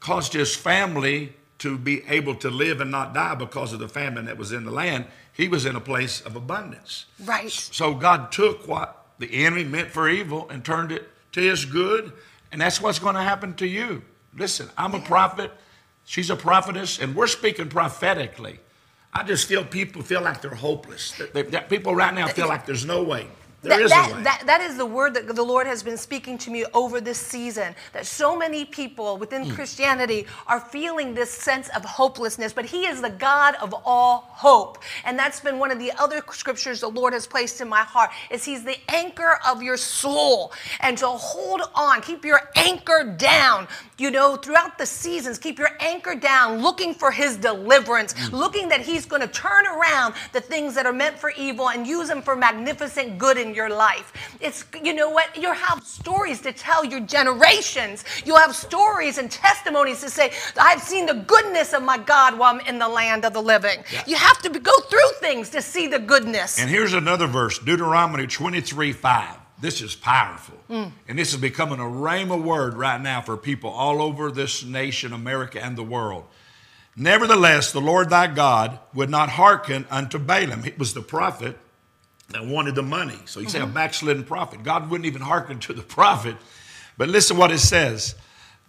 caused 0.00 0.32
his 0.32 0.54
family 0.54 1.34
to 1.58 1.78
be 1.78 2.04
able 2.08 2.34
to 2.34 2.50
live 2.50 2.80
and 2.80 2.90
not 2.90 3.14
die 3.14 3.34
because 3.34 3.72
of 3.72 3.78
the 3.78 3.88
famine 3.88 4.26
that 4.26 4.36
was 4.36 4.52
in 4.52 4.64
the 4.64 4.70
land. 4.70 5.06
He 5.32 5.48
was 5.48 5.64
in 5.64 5.76
a 5.76 5.80
place 5.80 6.20
of 6.20 6.36
abundance. 6.36 7.06
Right. 7.24 7.50
So 7.50 7.94
God 7.94 8.30
took 8.30 8.68
what 8.68 9.06
the 9.18 9.44
enemy 9.44 9.64
meant 9.64 9.90
for 9.90 10.08
evil 10.08 10.48
and 10.50 10.64
turned 10.64 10.92
it 10.92 11.08
to 11.32 11.40
his 11.40 11.64
good, 11.64 12.12
and 12.52 12.60
that's 12.60 12.80
what's 12.80 12.98
going 12.98 13.14
to 13.14 13.22
happen 13.22 13.54
to 13.54 13.66
you. 13.66 14.02
Listen, 14.36 14.68
I'm 14.76 14.94
a 14.94 15.00
prophet, 15.00 15.50
she's 16.04 16.30
a 16.30 16.36
prophetess, 16.36 16.98
and 16.98 17.14
we're 17.14 17.26
speaking 17.26 17.68
prophetically. 17.68 18.58
I 19.12 19.22
just 19.22 19.46
feel 19.46 19.64
people 19.64 20.02
feel 20.02 20.20
like 20.22 20.40
they're 20.42 20.54
hopeless. 20.54 21.12
That- 21.32 21.50
that 21.52 21.68
people 21.68 21.94
right 21.94 22.12
now 22.12 22.26
feel 22.28 22.48
like 22.48 22.66
there's 22.66 22.84
no 22.84 23.02
way. 23.02 23.26
There 23.64 23.78
That, 23.78 23.82
is 23.82 23.90
that, 23.90 24.24
that- 24.24 24.42
that 24.46 24.62
is 24.62 24.76
the 24.78 24.86
word 24.86 25.14
that 25.14 25.28
the 25.34 25.42
Lord 25.44 25.66
has 25.66 25.82
been 25.82 25.98
speaking 25.98 26.38
to 26.40 26.50
me 26.50 26.66
over 26.74 27.00
this 27.00 27.18
season. 27.18 27.74
That 27.94 28.06
so 28.06 28.36
many 28.36 28.64
people 28.66 29.18
within 29.18 29.44
Hmm. 29.44 29.54
Christianity 29.56 30.26
are 30.48 30.60
feeling 30.60 31.14
this 31.14 31.30
sense 31.32 31.68
of 31.70 31.84
hopelessness, 31.84 32.52
but 32.54 32.66
He 32.66 32.86
is 32.86 33.02
the 33.02 33.10
God 33.10 33.56
of 33.62 33.74
all 33.86 34.28
hope. 34.32 34.78
And 35.04 35.18
that's 35.18 35.40
been 35.40 35.58
one 35.58 35.70
of 35.72 35.78
the 35.80 35.92
other 35.98 36.22
scriptures 36.32 36.80
the 36.80 36.88
Lord 36.90 37.14
has 37.14 37.26
placed 37.26 37.60
in 37.62 37.68
my 37.68 37.82
heart, 37.82 38.10
is 38.30 38.44
He's 38.44 38.64
the 38.64 38.78
anchor 38.90 39.38
of 39.46 39.62
your 39.62 39.78
soul. 39.78 40.52
And 40.80 40.98
so 40.98 41.16
hold 41.16 41.62
on, 41.74 42.02
keep 42.02 42.24
your 42.24 42.50
anchor 42.56 43.14
down, 43.18 43.68
you 43.98 44.10
know, 44.10 44.36
throughout 44.36 44.78
the 44.78 44.86
seasons, 44.86 45.38
keep 45.38 45.58
your 45.58 45.70
anchor 45.80 46.14
down, 46.14 46.62
looking 46.62 46.94
for 46.94 47.10
His 47.12 47.36
deliverance, 47.36 48.14
looking 48.32 48.68
that 48.70 48.82
He's 48.82 49.06
going 49.06 49.22
to 49.22 49.28
turn 49.28 49.66
around 49.66 50.14
the 50.32 50.40
things 50.40 50.74
that 50.74 50.86
are 50.86 50.92
meant 50.92 51.18
for 51.18 51.30
evil 51.36 51.70
and 51.70 51.86
use 51.86 52.08
them 52.08 52.22
for 52.22 52.36
magnificent 52.36 53.18
good 53.18 53.38
in 53.38 53.53
your 53.54 53.70
life. 53.70 54.12
It's, 54.40 54.64
you 54.82 54.92
know 54.92 55.10
what? 55.10 55.36
You'll 55.40 55.54
have 55.54 55.84
stories 55.84 56.40
to 56.42 56.52
tell 56.52 56.84
your 56.84 57.00
generations. 57.00 58.04
You'll 58.24 58.38
have 58.38 58.54
stories 58.54 59.18
and 59.18 59.30
testimonies 59.30 60.00
to 60.00 60.10
say, 60.10 60.32
I've 60.58 60.82
seen 60.82 61.06
the 61.06 61.14
goodness 61.14 61.72
of 61.72 61.82
my 61.82 61.98
God 61.98 62.38
while 62.38 62.54
I'm 62.54 62.60
in 62.66 62.78
the 62.78 62.88
land 62.88 63.24
of 63.24 63.32
the 63.32 63.42
living. 63.42 63.84
Yeah. 63.92 64.02
You 64.06 64.16
have 64.16 64.38
to 64.42 64.48
go 64.48 64.78
through 64.80 65.10
things 65.20 65.50
to 65.50 65.62
see 65.62 65.86
the 65.86 65.98
goodness. 65.98 66.60
And 66.60 66.68
here's 66.68 66.92
another 66.92 67.26
verse 67.26 67.58
Deuteronomy 67.58 68.26
23 68.26 68.92
5. 68.92 69.38
This 69.60 69.80
is 69.80 69.94
powerful. 69.94 70.58
Mm. 70.68 70.92
And 71.08 71.18
this 71.18 71.32
is 71.32 71.40
becoming 71.40 71.78
a 71.78 71.84
rhema 71.84 72.42
word 72.42 72.74
right 72.74 73.00
now 73.00 73.22
for 73.22 73.36
people 73.36 73.70
all 73.70 74.02
over 74.02 74.30
this 74.30 74.64
nation, 74.64 75.12
America, 75.12 75.62
and 75.62 75.76
the 75.76 75.82
world. 75.82 76.24
Nevertheless, 76.96 77.72
the 77.72 77.80
Lord 77.80 78.10
thy 78.10 78.26
God 78.28 78.78
would 78.94 79.10
not 79.10 79.30
hearken 79.30 79.86
unto 79.90 80.18
Balaam. 80.18 80.64
It 80.64 80.78
was 80.78 80.94
the 80.94 81.02
prophet 81.02 81.56
that 82.30 82.44
wanted 82.44 82.74
the 82.74 82.82
money. 82.82 83.18
So 83.26 83.40
you 83.40 83.46
mm-hmm. 83.46 83.52
say 83.52 83.60
a 83.60 83.64
mm-hmm. 83.64 83.74
backslidden 83.74 84.24
prophet. 84.24 84.62
God 84.62 84.90
wouldn't 84.90 85.06
even 85.06 85.22
hearken 85.22 85.58
to 85.60 85.72
the 85.72 85.82
prophet. 85.98 86.36
But 86.96 87.08
listen 87.08 87.36
what 87.36 87.50
it 87.50 87.58
says. 87.58 88.14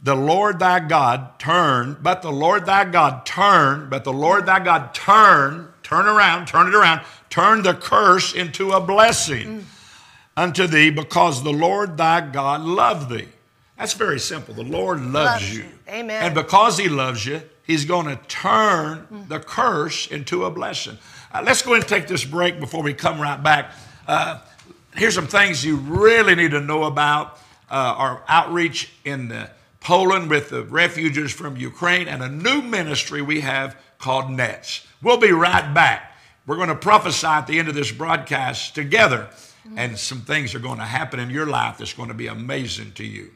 The 0.04 0.16
Lord 0.16 0.60
thy 0.60 0.82
God 0.82 1.40
turned, 1.40 2.04
but 2.04 2.22
the 2.22 2.32
Lord 2.32 2.66
thy 2.66 2.86
God 2.86 3.26
turned, 3.26 3.90
but 3.90 4.04
the 4.04 4.14
Lord 4.14 4.46
thy 4.46 4.60
God 4.60 4.94
turned, 4.94 5.70
turn 5.84 6.06
around, 6.06 6.48
turn 6.48 6.68
it 6.68 6.76
around, 6.76 7.02
turn 7.30 7.64
the 7.64 7.74
curse 7.74 8.34
into 8.34 8.72
a 8.72 8.82
blessing. 8.82 9.48
Mm 9.48 9.64
unto 10.38 10.68
thee 10.68 10.90
because 10.90 11.44
the 11.44 11.54
Lord 11.54 11.98
thy 11.98 12.22
God 12.22 12.62
loved 12.62 13.10
thee. 13.10 13.28
That's 13.78 13.94
very 13.94 14.20
simple. 14.20 14.54
The 14.54 14.64
Lord 14.64 15.02
loves, 15.02 15.14
loves 15.14 15.58
you. 15.58 15.64
you. 15.64 15.70
Amen. 15.90 16.24
And 16.24 16.36
because 16.36 16.78
he 16.78 16.88
loves 16.88 17.26
you, 17.26 17.42
he's 17.64 17.86
going 17.86 18.06
to 18.08 18.16
turn 18.28 19.26
the 19.28 19.40
curse 19.40 20.08
into 20.08 20.46
a 20.46 20.52
blessing. 20.52 20.98
Uh, 21.34 21.44
let's 21.46 21.62
go 21.62 21.74
and 21.74 21.86
take 21.86 22.08
this 22.08 22.24
break 22.24 22.60
before 22.60 22.82
we 22.82 22.94
come 22.94 23.20
right 23.20 23.42
back. 23.42 23.74
Uh, 24.08 24.40
here's 24.96 25.16
some 25.16 25.28
things 25.28 25.66
you 25.66 25.76
really 25.76 26.36
need 26.36 26.52
to 26.52 26.62
know 26.62 26.86
about 26.86 27.38
uh, 27.70 27.96
our 27.98 28.24
outreach 28.28 28.92
in 29.04 29.48
Poland 29.82 30.30
with 30.30 30.50
the 30.50 30.64
refugees 30.64 31.34
from 31.34 31.58
Ukraine 31.58 32.08
and 32.08 32.24
a 32.24 32.30
new 32.30 32.62
ministry 32.62 33.22
we 33.22 33.42
have 33.42 33.76
called 34.00 34.30
NETS. 34.30 34.88
We'll 35.02 35.18
be 35.18 35.32
right 35.32 35.74
back. 35.74 36.14
We're 36.48 36.58
going 36.58 36.70
to 36.70 36.76
prophesy 36.76 37.28
at 37.28 37.48
the 37.48 37.60
end 37.60 37.68
of 37.68 37.76
this 37.76 37.92
broadcast 37.92 38.76
together 38.76 39.30
and 39.76 39.98
some 39.98 40.22
things 40.22 40.54
are 40.54 40.60
going 40.60 40.78
to 40.78 40.86
happen 40.86 41.20
in 41.20 41.30
your 41.30 41.46
life 41.46 41.78
that's 41.78 41.94
going 41.94 42.10
to 42.10 42.16
be 42.16 42.28
amazing 42.28 42.92
to 42.94 43.04
you. 43.04 43.32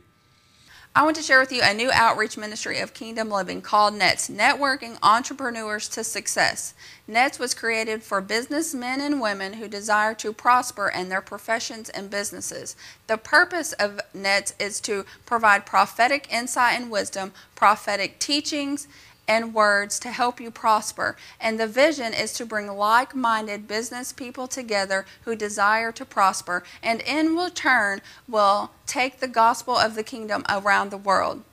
I 0.96 1.04
want 1.04 1.16
to 1.18 1.22
share 1.22 1.40
with 1.40 1.52
you 1.52 1.62
a 1.64 1.72
new 1.72 1.92
outreach 1.94 2.36
ministry 2.36 2.80
of 2.80 2.96
Kingdom 2.96 3.30
Living 3.30 3.62
called 3.62 3.94
NETS, 3.94 4.28
Networking 4.28 4.98
Entrepreneurs 5.04 5.88
to 5.90 6.04
Success. 6.04 6.74
NETS 7.08 7.38
was 7.38 7.54
created 7.54 8.02
for 8.02 8.22
businessmen 8.22 9.00
and 9.00 9.22
women 9.22 9.54
who 9.54 9.68
desire 9.68 10.16
to 10.16 10.34
prosper 10.34 10.90
in 10.90 11.10
their 11.10 11.22
professions 11.22 11.90
and 11.90 12.10
businesses. 12.10 12.76
The 13.06 13.18
purpose 13.18 13.72
of 13.74 14.02
NETS 14.16 14.56
is 14.60 14.82
to 14.82 15.06
provide 15.28 15.68
prophetic 15.68 16.28
insight 16.34 16.80
and 16.80 16.90
wisdom, 16.90 17.34
prophetic 17.54 18.18
teachings, 18.18 18.88
and 19.30 19.54
words 19.54 20.00
to 20.00 20.10
help 20.10 20.42
you 20.42 20.50
prosper. 20.50 21.16
And 21.40 21.60
the 21.60 21.68
vision 21.68 22.14
is 22.14 22.34
to 22.34 22.46
bring 22.46 22.68
like 22.68 23.14
minded 23.14 23.68
business 23.68 24.12
people 24.12 24.48
together 24.48 25.06
who 25.24 25.36
desire 25.36 25.92
to 25.92 26.04
prosper, 26.04 26.64
and 26.82 27.02
in 27.02 27.36
return 27.38 28.02
will 28.28 28.72
take 28.88 29.20
the 29.20 29.28
gospel 29.28 29.78
of 29.78 29.94
the 29.94 30.04
kingdom 30.04 30.44
around 30.50 30.90
the 30.90 30.98
world. 30.98 31.44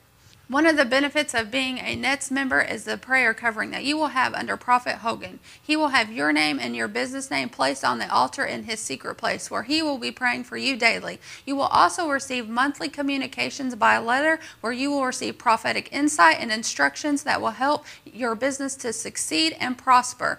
One 0.48 0.64
of 0.64 0.76
the 0.76 0.84
benefits 0.84 1.34
of 1.34 1.50
being 1.50 1.78
a 1.78 1.96
NETS 1.96 2.30
member 2.30 2.60
is 2.60 2.84
the 2.84 2.96
prayer 2.96 3.34
covering 3.34 3.72
that 3.72 3.82
you 3.82 3.96
will 3.96 4.08
have 4.08 4.32
under 4.32 4.56
Prophet 4.56 4.98
Hogan. 4.98 5.40
He 5.60 5.74
will 5.74 5.88
have 5.88 6.12
your 6.12 6.32
name 6.32 6.60
and 6.60 6.76
your 6.76 6.86
business 6.86 7.32
name 7.32 7.48
placed 7.48 7.84
on 7.84 7.98
the 7.98 8.08
altar 8.08 8.44
in 8.44 8.62
his 8.62 8.78
secret 8.78 9.16
place 9.16 9.50
where 9.50 9.64
he 9.64 9.82
will 9.82 9.98
be 9.98 10.12
praying 10.12 10.44
for 10.44 10.56
you 10.56 10.76
daily. 10.76 11.18
You 11.44 11.56
will 11.56 11.64
also 11.64 12.08
receive 12.08 12.48
monthly 12.48 12.88
communications 12.88 13.74
by 13.74 13.98
letter 13.98 14.38
where 14.60 14.72
you 14.72 14.92
will 14.92 15.04
receive 15.04 15.36
prophetic 15.36 15.88
insight 15.90 16.36
and 16.38 16.52
instructions 16.52 17.24
that 17.24 17.40
will 17.40 17.50
help 17.50 17.84
your 18.04 18.36
business 18.36 18.76
to 18.76 18.92
succeed 18.92 19.56
and 19.58 19.76
prosper. 19.76 20.38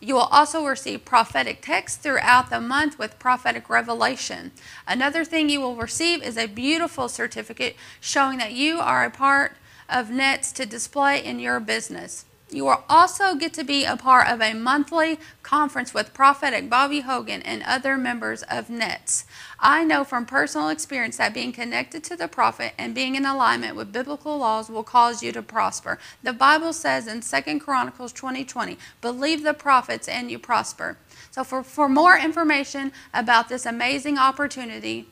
You 0.00 0.14
will 0.14 0.28
also 0.30 0.64
receive 0.64 1.04
prophetic 1.04 1.60
texts 1.60 1.98
throughout 1.98 2.50
the 2.50 2.60
month 2.60 2.98
with 2.98 3.18
prophetic 3.18 3.68
revelation. 3.68 4.52
Another 4.86 5.24
thing 5.24 5.48
you 5.48 5.60
will 5.60 5.74
receive 5.74 6.22
is 6.22 6.36
a 6.36 6.46
beautiful 6.46 7.08
certificate 7.08 7.74
showing 8.00 8.38
that 8.38 8.52
you 8.52 8.78
are 8.78 9.04
a 9.04 9.10
part 9.10 9.56
of 9.88 10.10
NETS 10.10 10.52
to 10.52 10.66
display 10.66 11.24
in 11.24 11.40
your 11.40 11.58
business. 11.58 12.26
You 12.50 12.64
will 12.64 12.82
also 12.88 13.34
get 13.34 13.52
to 13.54 13.64
be 13.64 13.84
a 13.84 13.96
part 13.96 14.26
of 14.26 14.40
a 14.40 14.54
monthly 14.54 15.18
conference 15.42 15.92
with 15.92 16.14
Prophetic 16.14 16.70
Bobby 16.70 17.00
Hogan 17.00 17.42
and 17.42 17.62
other 17.62 17.98
members 17.98 18.42
of 18.44 18.70
NETS. 18.70 19.26
I 19.60 19.84
know 19.84 20.02
from 20.02 20.24
personal 20.24 20.70
experience 20.70 21.18
that 21.18 21.34
being 21.34 21.52
connected 21.52 22.02
to 22.04 22.16
the 22.16 22.26
prophet 22.26 22.72
and 22.78 22.94
being 22.94 23.16
in 23.16 23.26
alignment 23.26 23.76
with 23.76 23.92
biblical 23.92 24.38
laws 24.38 24.70
will 24.70 24.82
cause 24.82 25.22
you 25.22 25.30
to 25.32 25.42
prosper. 25.42 25.98
The 26.22 26.32
Bible 26.32 26.72
says 26.72 27.06
in 27.06 27.20
2 27.20 27.60
Chronicles 27.60 28.14
20:20, 28.14 28.48
20, 28.48 28.78
believe 29.02 29.42
the 29.42 29.52
prophets 29.52 30.08
and 30.08 30.30
you 30.30 30.38
prosper. 30.38 30.96
So 31.30 31.44
for, 31.44 31.62
for 31.62 31.88
more 31.88 32.16
information 32.16 32.92
about 33.12 33.50
this 33.50 33.66
amazing 33.66 34.16
opportunity, 34.16 35.06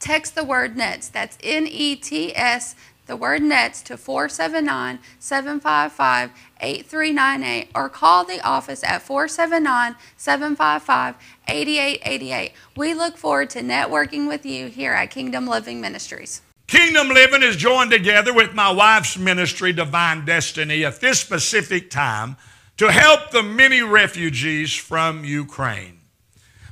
text 0.00 0.34
the 0.34 0.44
word 0.44 0.76
NETS. 0.76 1.08
That's 1.08 1.38
N 1.40 1.68
E 1.68 1.94
T 1.94 2.34
S 2.34 2.74
the 3.06 3.16
word 3.16 3.42
NETS 3.42 3.82
to 3.82 3.96
479 3.96 4.98
755 5.18 6.30
8398 6.60 7.68
or 7.74 7.88
call 7.88 8.24
the 8.24 8.40
office 8.40 8.82
at 8.82 9.02
479 9.02 9.96
755 10.16 11.14
8888. 11.48 12.52
We 12.76 12.94
look 12.94 13.16
forward 13.16 13.50
to 13.50 13.60
networking 13.60 14.28
with 14.28 14.46
you 14.46 14.68
here 14.68 14.92
at 14.92 15.10
Kingdom 15.10 15.46
Living 15.46 15.80
Ministries. 15.80 16.42
Kingdom 16.66 17.08
Living 17.08 17.42
is 17.42 17.56
joined 17.56 17.90
together 17.90 18.32
with 18.32 18.54
my 18.54 18.70
wife's 18.70 19.18
ministry, 19.18 19.72
Divine 19.72 20.24
Destiny, 20.24 20.84
at 20.84 21.00
this 21.00 21.20
specific 21.20 21.90
time 21.90 22.36
to 22.78 22.90
help 22.90 23.30
the 23.30 23.42
many 23.42 23.82
refugees 23.82 24.74
from 24.74 25.24
Ukraine. 25.24 26.00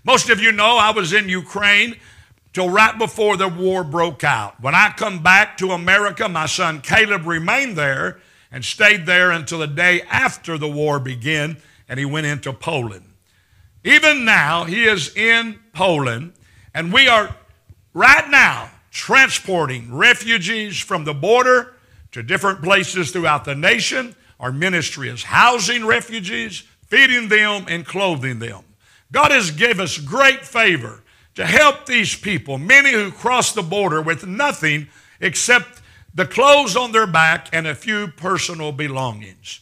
Most 0.05 0.31
of 0.31 0.41
you 0.41 0.51
know 0.51 0.79
I 0.79 0.91
was 0.91 1.13
in 1.13 1.29
Ukraine 1.29 1.97
till 2.53 2.69
right 2.69 2.99
before 2.99 3.37
the 3.37 3.49
war 3.49 3.83
broke 3.83 4.25
out. 4.25 4.61
When 4.61 4.75
I 4.75 4.93
come 4.97 5.23
back 5.23 5.57
to 5.59 5.71
America, 5.71 6.29
my 6.29 6.47
son 6.47 6.81
Caleb 6.81 7.27
remained 7.27 7.77
there 7.77 8.19
and 8.51 8.65
stayed 8.65 9.07
there 9.07 9.31
until 9.31 9.61
the 9.61 9.67
day 9.67 10.03
after 10.03 10.59
the 10.59 10.69
war 10.69 11.01
began 11.01 11.57
and 11.89 11.99
he 11.99 12.05
went 12.05 12.27
into 12.27 12.53
Poland. 12.53 13.07
Even 13.85 14.25
now, 14.25 14.65
he 14.65 14.85
is 14.85 15.15
in 15.17 15.59
Poland 15.73 16.33
and 16.75 16.93
we 16.93 17.09
are 17.09 17.35
right 17.95 18.29
now 18.29 18.71
transporting 18.91 19.93
refugees 19.95 20.79
from 20.79 21.05
the 21.05 21.15
border 21.15 21.75
to 22.13 22.23
different 22.23 22.63
places 22.63 23.11
throughout 23.11 23.45
the 23.45 23.55
nation. 23.55 24.15
Our 24.39 24.53
ministry 24.53 25.09
is 25.09 25.23
housing 25.23 25.87
refugees, 25.87 26.63
feeding 26.89 27.29
them, 27.29 27.65
and 27.69 27.87
clothing 27.87 28.39
them. 28.39 28.65
God 29.11 29.31
has 29.31 29.51
given 29.51 29.81
us 29.81 29.97
great 29.97 30.45
favor 30.45 31.02
to 31.35 31.47
help 31.47 31.87
these 31.87 32.15
people, 32.15 32.59
many 32.59 32.93
who 32.93 33.11
cross 33.11 33.53
the 33.53 33.63
border 33.63 34.03
with 34.03 34.27
nothing 34.27 34.89
except 35.21 35.81
the 36.15 36.27
clothes 36.27 36.77
on 36.77 36.93
their 36.93 37.07
back 37.07 37.49
and 37.53 37.67
a 37.67 37.75
few 37.75 38.09
personal 38.09 38.73
belongings. 38.73 39.61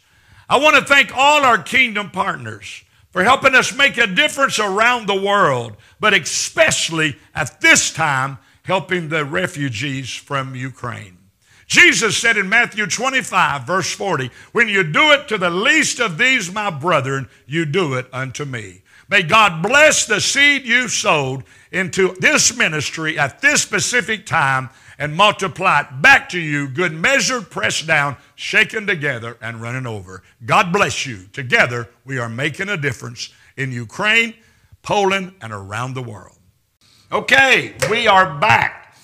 I 0.49 0.59
want 0.59 0.77
to 0.77 0.85
thank 0.85 1.17
all 1.17 1.45
our 1.45 1.63
kingdom 1.63 2.11
partners 2.11 2.83
for 3.11 3.23
helping 3.23 3.55
us 3.55 3.77
make 3.77 3.99
a 3.99 4.07
difference 4.07 4.59
around 4.59 5.07
the 5.07 5.21
world, 5.21 5.77
but 6.01 6.15
especially 6.15 7.17
at 7.35 7.61
this 7.61 7.93
time, 7.93 8.39
helping 8.65 9.09
the 9.09 9.25
refugees 9.25 10.15
from 10.15 10.55
Ukraine. 10.55 11.17
Jesus 11.67 12.17
said 12.17 12.37
in 12.37 12.49
Matthew 12.49 12.87
25, 12.87 13.65
verse 13.65 13.93
40, 13.95 14.31
When 14.51 14.69
you 14.69 14.83
do 14.83 15.13
it 15.13 15.29
to 15.29 15.39
the 15.39 15.51
least 15.51 16.01
of 16.01 16.19
these, 16.19 16.53
my 16.53 16.69
brethren, 16.69 17.29
you 17.47 17.65
do 17.65 17.95
it 17.95 18.09
unto 18.13 18.45
me. 18.45 18.83
May 19.09 19.23
God 19.23 19.63
bless 19.63 20.05
the 20.05 20.21
seed 20.21 20.65
you've 20.65 20.91
sowed 20.91 21.45
into 21.73 22.15
this 22.19 22.57
ministry 22.57 23.19
at 23.19 23.41
this 23.41 23.63
specific 23.63 24.27
time 24.27 24.71
and 24.99 25.17
multiply 25.17 25.81
it 25.81 26.03
back 26.03 26.29
to 26.29 26.39
you, 26.39 26.69
good 26.69 26.93
measured, 26.93 27.51
pressed 27.51 27.87
down, 27.87 28.17
shaken 28.35 28.87
together, 28.87 29.39
and 29.41 29.63
running 29.63 29.87
over. 29.87 30.23
God 30.45 30.73
bless 30.73 31.07
you. 31.07 31.27
Together, 31.33 31.89
we 32.05 32.19
are 32.19 32.29
making 32.29 32.69
a 32.69 32.77
difference 32.77 33.31
in 33.57 33.73
Ukraine, 33.73 34.35
Poland, 34.83 35.33
and 35.41 35.53
around 35.53 35.95
the 35.95 36.03
world. 36.03 36.37
Okay, 37.11 37.75
we 37.91 38.07
are 38.07 38.39
back. 38.39 38.97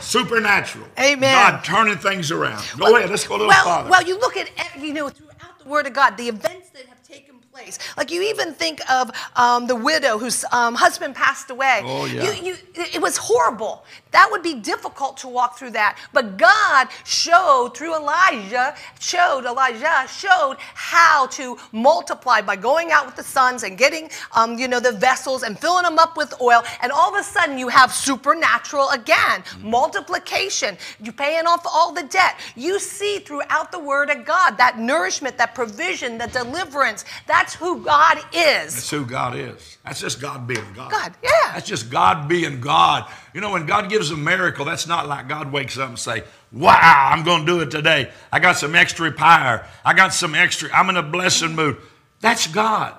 Supernatural. 0.00 0.86
Amen. 1.00 1.34
God 1.34 1.64
turning 1.64 1.98
things 1.98 2.30
around. 2.30 2.64
Go 2.78 2.84
well, 2.84 2.96
ahead, 2.96 3.10
let's 3.10 3.26
go 3.26 3.34
a 3.34 3.38
little 3.38 3.48
well, 3.48 3.64
farther. 3.64 3.90
Well, 3.90 4.02
you 4.02 4.18
look 4.18 4.36
at, 4.36 4.50
you 4.78 4.92
know, 4.92 5.08
throughout 5.08 5.58
the 5.58 5.68
Word 5.68 5.86
of 5.86 5.94
God, 5.94 6.16
the 6.16 6.28
events 6.28 6.70
that 6.70 6.86
have 6.86 7.02
taken 7.02 7.36
place. 7.56 7.78
Like 7.96 8.10
you 8.10 8.22
even 8.22 8.52
think 8.52 8.80
of 8.90 9.10
um, 9.34 9.66
the 9.66 9.74
widow 9.74 10.18
whose 10.18 10.44
um, 10.52 10.74
husband 10.74 11.14
passed 11.14 11.48
away. 11.50 11.80
Oh, 11.84 12.04
yeah. 12.04 12.24
You, 12.24 12.32
you, 12.48 12.56
it 12.74 13.00
was 13.00 13.16
horrible. 13.16 13.84
That 14.16 14.30
would 14.30 14.42
be 14.42 14.54
difficult 14.54 15.18
to 15.18 15.28
walk 15.28 15.58
through 15.58 15.72
that. 15.72 15.98
But 16.14 16.38
God 16.38 16.88
showed 17.04 17.76
through 17.76 17.94
Elijah, 17.94 18.74
showed 18.98 19.44
Elijah 19.44 20.06
showed 20.08 20.56
how 20.58 21.26
to 21.26 21.58
multiply 21.72 22.40
by 22.40 22.56
going 22.56 22.92
out 22.92 23.04
with 23.04 23.16
the 23.16 23.22
sons 23.22 23.62
and 23.62 23.76
getting, 23.76 24.08
um, 24.34 24.58
you 24.58 24.68
know, 24.68 24.80
the 24.80 24.92
vessels 24.92 25.42
and 25.42 25.58
filling 25.58 25.82
them 25.82 25.98
up 25.98 26.16
with 26.16 26.32
oil. 26.40 26.62
And 26.80 26.92
all 26.92 27.14
of 27.14 27.20
a 27.20 27.22
sudden, 27.22 27.58
you 27.58 27.68
have 27.68 27.92
supernatural 27.92 28.88
again, 28.88 29.44
multiplication. 29.60 30.78
You're 30.98 31.12
paying 31.12 31.46
off 31.46 31.66
all 31.66 31.92
the 31.92 32.04
debt. 32.04 32.36
You 32.54 32.80
see 32.80 33.18
throughout 33.18 33.70
the 33.70 33.80
Word 33.80 34.08
of 34.08 34.24
God 34.24 34.56
that 34.56 34.78
nourishment, 34.78 35.36
that 35.36 35.54
provision, 35.54 36.16
that 36.16 36.32
deliverance. 36.32 37.04
That's 37.26 37.54
who 37.54 37.84
God 37.84 38.16
is. 38.32 38.72
That's 38.76 38.90
who 38.90 39.04
God 39.04 39.36
is. 39.36 39.76
That's 39.84 40.00
just 40.00 40.22
God 40.22 40.46
being 40.46 40.64
God. 40.74 40.90
God, 40.90 41.14
yeah. 41.22 41.52
That's 41.52 41.68
just 41.68 41.90
God 41.90 42.28
being 42.28 42.62
God. 42.62 43.12
You 43.36 43.42
know, 43.42 43.50
when 43.50 43.66
God 43.66 43.90
gives 43.90 44.10
a 44.10 44.16
miracle, 44.16 44.64
that's 44.64 44.86
not 44.86 45.06
like 45.08 45.28
God 45.28 45.52
wakes 45.52 45.76
up 45.76 45.90
and 45.90 45.98
say, 45.98 46.24
"Wow, 46.52 47.10
I'm 47.12 47.22
going 47.22 47.44
to 47.44 47.52
do 47.52 47.60
it 47.60 47.70
today. 47.70 48.10
I 48.32 48.38
got 48.38 48.56
some 48.56 48.74
extra 48.74 49.12
power. 49.12 49.66
I 49.84 49.92
got 49.92 50.14
some 50.14 50.34
extra. 50.34 50.70
I'm 50.72 50.88
in 50.88 50.96
a 50.96 51.02
blessing 51.02 51.54
mood." 51.54 51.76
That's 52.22 52.46
God. 52.46 52.94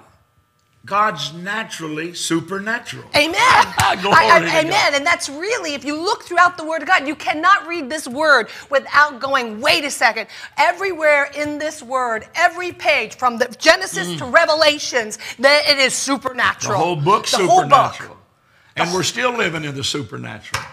God's 0.85 1.33
naturally 1.33 2.13
supernatural. 2.13 3.05
Amen. 3.15 3.33
I- 3.35 3.97
I- 4.05 4.59
amen. 4.59 4.93
And 4.93 5.03
that's 5.03 5.27
really, 5.27 5.73
if 5.73 5.83
you 5.83 5.99
look 5.99 6.21
throughout 6.23 6.55
the 6.55 6.63
Word 6.65 6.83
of 6.83 6.87
God, 6.87 7.07
you 7.07 7.15
cannot 7.15 7.65
read 7.65 7.89
this 7.89 8.07
Word 8.07 8.49
without 8.69 9.19
going, 9.19 9.59
wait 9.59 9.85
a 9.85 9.91
second. 9.91 10.27
Everywhere 10.55 11.31
in 11.35 11.57
this 11.57 11.81
Word, 11.81 12.27
every 12.35 12.71
page, 12.73 13.15
from 13.17 13.39
the 13.39 13.47
Genesis 13.57 14.19
to 14.19 14.25
Revelations, 14.25 15.17
that 15.39 15.63
it 15.67 15.79
is 15.79 15.93
Mm. 15.93 15.95
The 15.95 16.01
supernatural. 16.13 16.77
whole 16.77 16.95
book 16.95 17.25
The 17.25 17.37
whole 17.39 17.67
book. 17.67 17.95
And 18.77 18.93
we're 18.93 19.03
still 19.03 19.35
living 19.35 19.63
in 19.63 19.75
the 19.75 19.83
supernatural. 19.83 20.63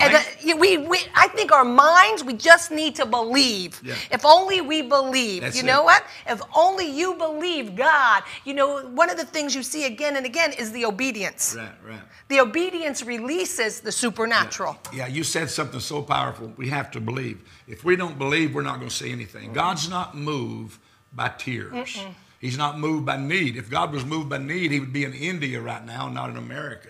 And 0.00 0.14
uh, 0.14 0.20
we, 0.58 0.78
we, 0.78 0.98
I 1.14 1.28
think 1.28 1.52
our 1.52 1.64
minds, 1.64 2.24
we 2.24 2.32
just 2.32 2.70
need 2.70 2.94
to 2.96 3.06
believe. 3.06 3.80
Yeah. 3.84 3.94
If 4.10 4.24
only 4.24 4.62
we 4.62 4.80
believe. 4.80 5.42
That's 5.42 5.56
you 5.56 5.62
know 5.62 5.82
it. 5.82 5.84
what? 5.84 6.04
If 6.26 6.40
only 6.56 6.90
you 6.90 7.14
believe 7.14 7.76
God. 7.76 8.22
You 8.44 8.54
know, 8.54 8.86
one 8.86 9.10
of 9.10 9.18
the 9.18 9.26
things 9.26 9.54
you 9.54 9.62
see 9.62 9.84
again 9.84 10.16
and 10.16 10.24
again 10.24 10.52
is 10.54 10.72
the 10.72 10.86
obedience. 10.86 11.54
Right, 11.56 11.70
right. 11.86 12.00
The 12.28 12.40
obedience 12.40 13.02
releases 13.02 13.80
the 13.80 13.92
supernatural. 13.92 14.78
Yeah, 14.92 15.06
you 15.06 15.22
said 15.22 15.50
something 15.50 15.80
so 15.80 16.00
powerful. 16.00 16.52
We 16.56 16.68
have 16.68 16.90
to 16.92 17.00
believe. 17.00 17.42
If 17.68 17.84
we 17.84 17.94
don't 17.94 18.16
believe, 18.16 18.54
we're 18.54 18.62
not 18.62 18.76
going 18.76 18.88
to 18.88 18.94
see 18.94 19.12
anything. 19.12 19.52
God's 19.52 19.90
not 19.90 20.16
moved 20.16 20.80
by 21.12 21.28
tears. 21.36 22.00
He's 22.38 22.56
not 22.56 22.78
moved 22.78 23.04
by 23.04 23.18
need. 23.18 23.56
If 23.56 23.68
God 23.68 23.92
was 23.92 24.06
moved 24.06 24.30
by 24.30 24.38
need, 24.38 24.70
he 24.70 24.80
would 24.80 24.94
be 24.94 25.04
in 25.04 25.12
India 25.12 25.60
right 25.60 25.84
now, 25.84 26.08
not 26.08 26.30
in 26.30 26.38
America. 26.38 26.88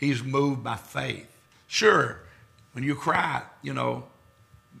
He's 0.00 0.24
moved 0.24 0.64
by 0.64 0.76
faith. 0.76 1.28
Sure, 1.66 2.20
when 2.72 2.82
you 2.82 2.94
cry, 2.94 3.42
you 3.60 3.74
know, 3.74 4.04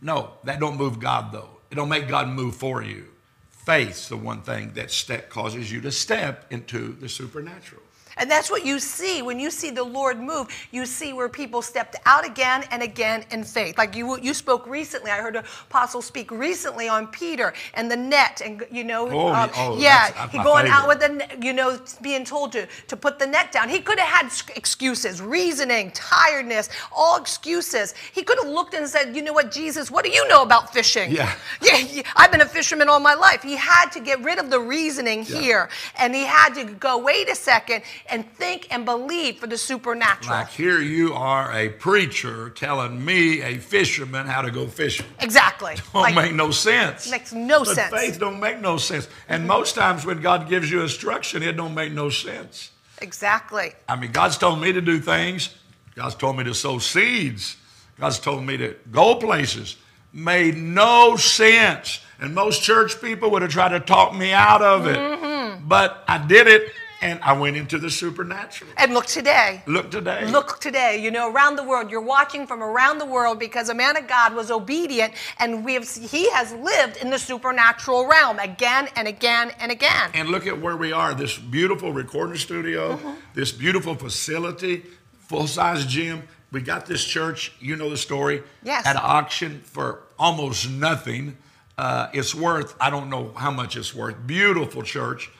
no, 0.00 0.30
that 0.44 0.58
don't 0.58 0.78
move 0.78 0.98
God 0.98 1.30
though. 1.30 1.50
It 1.70 1.74
don't 1.74 1.90
make 1.90 2.08
God 2.08 2.28
move 2.28 2.56
for 2.56 2.82
you. 2.82 3.04
Faith's 3.50 4.08
the 4.08 4.16
one 4.16 4.40
thing 4.40 4.72
that 4.74 4.90
step 4.90 5.28
causes 5.28 5.70
you 5.70 5.82
to 5.82 5.92
step 5.92 6.46
into 6.50 6.94
the 6.94 7.08
supernatural. 7.08 7.82
And 8.20 8.30
that's 8.30 8.50
what 8.50 8.64
you 8.66 8.78
see 8.78 9.22
when 9.22 9.40
you 9.40 9.50
see 9.50 9.70
the 9.70 9.82
Lord 9.82 10.20
move. 10.20 10.48
You 10.72 10.86
see 10.86 11.12
where 11.14 11.28
people 11.28 11.62
stepped 11.62 11.96
out 12.06 12.26
again 12.26 12.64
and 12.70 12.82
again 12.82 13.24
in 13.32 13.44
faith. 13.44 13.78
Like 13.78 13.96
you, 13.96 14.18
you 14.20 14.34
spoke 14.34 14.66
recently. 14.68 15.10
I 15.10 15.18
heard 15.18 15.36
an 15.36 15.44
apostle 15.70 16.02
speak 16.02 16.30
recently 16.30 16.88
on 16.88 17.08
Peter 17.08 17.54
and 17.74 17.90
the 17.90 17.96
net, 17.96 18.42
and 18.44 18.64
you 18.70 18.84
know, 18.84 19.08
Oh, 19.10 19.28
um, 19.32 19.50
oh, 19.56 19.78
yeah, 19.80 20.08
that's- 20.10 20.14
that's 20.14 20.32
he 20.32 20.38
going 20.44 20.66
out 20.68 20.86
with 20.88 21.00
the, 21.00 21.08
net, 21.08 21.42
you 21.42 21.52
know, 21.54 21.80
being 22.02 22.24
told 22.24 22.52
to 22.52 22.68
to 22.88 22.96
put 22.96 23.18
the 23.18 23.26
net 23.26 23.52
down. 23.52 23.68
He 23.70 23.80
could 23.80 23.98
have 23.98 24.08
had 24.08 24.32
excuses, 24.54 25.22
reasoning, 25.22 25.90
tiredness, 25.92 26.68
all 26.94 27.16
excuses. 27.16 27.94
He 28.12 28.22
could 28.22 28.38
have 28.38 28.48
looked 28.48 28.74
and 28.74 28.86
said, 28.88 29.16
you 29.16 29.22
know 29.22 29.32
what, 29.32 29.50
Jesus, 29.50 29.90
what 29.90 30.04
do 30.04 30.10
you 30.10 30.28
know 30.28 30.42
about 30.42 30.72
fishing? 30.74 31.10
Yeah. 31.10 31.32
yeah, 31.62 31.78
yeah, 31.78 32.02
I've 32.16 32.30
been 32.30 32.42
a 32.42 32.46
fisherman 32.46 32.88
all 32.90 33.00
my 33.00 33.14
life. 33.14 33.42
He 33.42 33.56
had 33.56 33.86
to 33.92 34.00
get 34.00 34.22
rid 34.22 34.38
of 34.38 34.50
the 34.50 34.60
reasoning 34.60 35.24
Yeah. 35.26 35.40
here, 35.40 35.70
and 35.98 36.14
he 36.14 36.24
had 36.24 36.54
to 36.54 36.64
go, 36.64 36.98
wait 36.98 37.28
a 37.30 37.34
second, 37.34 37.82
and 38.10 38.30
think 38.36 38.66
and 38.70 38.84
believe 38.84 39.38
for 39.38 39.46
the 39.46 39.56
supernatural. 39.58 40.34
Like 40.36 40.48
here 40.50 40.80
you 40.80 41.14
are 41.14 41.52
a 41.52 41.68
preacher 41.68 42.50
telling 42.50 43.04
me, 43.04 43.42
a 43.42 43.58
fisherman, 43.58 44.26
how 44.26 44.42
to 44.42 44.50
go 44.50 44.66
fishing. 44.66 45.06
exactly. 45.20 45.74
Don't 45.92 46.02
Like, 46.02 46.14
make 46.14 46.34
no 46.34 46.50
sense. 46.50 47.10
makes 47.10 47.32
no 47.32 47.64
but 47.64 47.74
sense. 47.74 47.92
Faith 47.94 48.18
don't 48.18 48.40
make 48.40 48.60
no 48.60 48.76
sense. 48.76 49.08
And 49.28 49.46
most 49.46 49.74
times 49.74 50.04
when 50.06 50.20
God 50.20 50.48
gives 50.48 50.70
you 50.70 50.80
instruction, 50.82 51.42
it 51.42 51.52
don't 51.52 51.74
make 51.74 51.92
no 51.92 52.10
sense. 52.10 52.70
exactly. 53.02 53.72
I 53.88 53.96
mean, 53.96 54.12
God's 54.12 54.38
told 54.38 54.60
me 54.60 54.72
to 54.72 54.80
do 54.80 54.98
things. 55.00 55.54
God's 55.94 56.14
told 56.14 56.36
me 56.36 56.44
to 56.44 56.54
sow 56.54 56.78
seeds. 56.78 57.56
God's 57.98 58.18
told 58.18 58.44
me 58.44 58.56
to 58.56 58.74
go 58.90 59.16
places. 59.16 59.76
Made 60.12 60.56
no 60.56 61.16
sense. 61.16 62.00
And 62.20 62.34
most 62.34 62.62
church 62.62 63.00
people 63.00 63.30
would 63.30 63.42
have 63.42 63.50
tried 63.50 63.70
to 63.70 63.80
talk 63.80 64.14
me 64.14 64.32
out 64.32 64.62
of 64.62 64.86
it. 64.86 64.96
Mm-hmm. 64.96 65.68
But 65.68 66.04
I 66.08 66.18
did 66.26 66.46
it 66.46 66.72
and 67.02 67.18
I 67.22 67.32
went 67.32 67.56
into 67.56 67.78
the 67.78 67.90
supernatural. 67.90 68.70
And 68.76 68.92
look 68.92 69.06
today. 69.06 69.62
Look 69.66 69.90
today. 69.90 70.26
Look 70.26 70.60
today, 70.60 71.02
you 71.02 71.10
know, 71.10 71.32
around 71.32 71.56
the 71.56 71.62
world. 71.64 71.90
You're 71.90 72.00
watching 72.02 72.46
from 72.46 72.62
around 72.62 72.98
the 72.98 73.06
world 73.06 73.38
because 73.38 73.68
a 73.68 73.74
man 73.74 73.96
of 73.96 74.06
God 74.06 74.34
was 74.34 74.50
obedient 74.50 75.14
and 75.38 75.64
we 75.64 75.74
have, 75.74 75.88
he 75.88 76.30
has 76.32 76.52
lived 76.52 76.98
in 76.98 77.10
the 77.10 77.18
supernatural 77.18 78.06
realm 78.06 78.38
again 78.38 78.88
and 78.96 79.08
again 79.08 79.52
and 79.58 79.72
again. 79.72 80.10
And 80.14 80.28
look 80.28 80.46
at 80.46 80.60
where 80.60 80.76
we 80.76 80.92
are 80.92 81.14
this 81.14 81.38
beautiful 81.38 81.92
recording 81.92 82.36
studio, 82.36 82.96
Mm-hmm. 82.96 83.10
this 83.34 83.52
beautiful 83.52 83.94
facility, 83.94 84.84
full 85.20 85.46
size 85.46 85.86
gym. 85.86 86.22
We 86.52 86.60
got 86.60 86.86
this 86.86 87.04
church, 87.04 87.52
you 87.60 87.76
know 87.76 87.88
the 87.88 87.96
story, 87.96 88.42
Yes. 88.62 88.84
at 88.86 88.96
auction 88.96 89.60
for 89.64 90.00
almost 90.18 90.68
nothing. 90.68 91.36
Uh, 91.78 92.08
it's 92.12 92.34
worth, 92.34 92.74
I 92.80 92.90
don't 92.90 93.08
know 93.08 93.32
how 93.36 93.50
much 93.50 93.76
it's 93.76 93.94
worth. 93.94 94.16
Beautiful 94.26 94.82
church, 94.82 95.30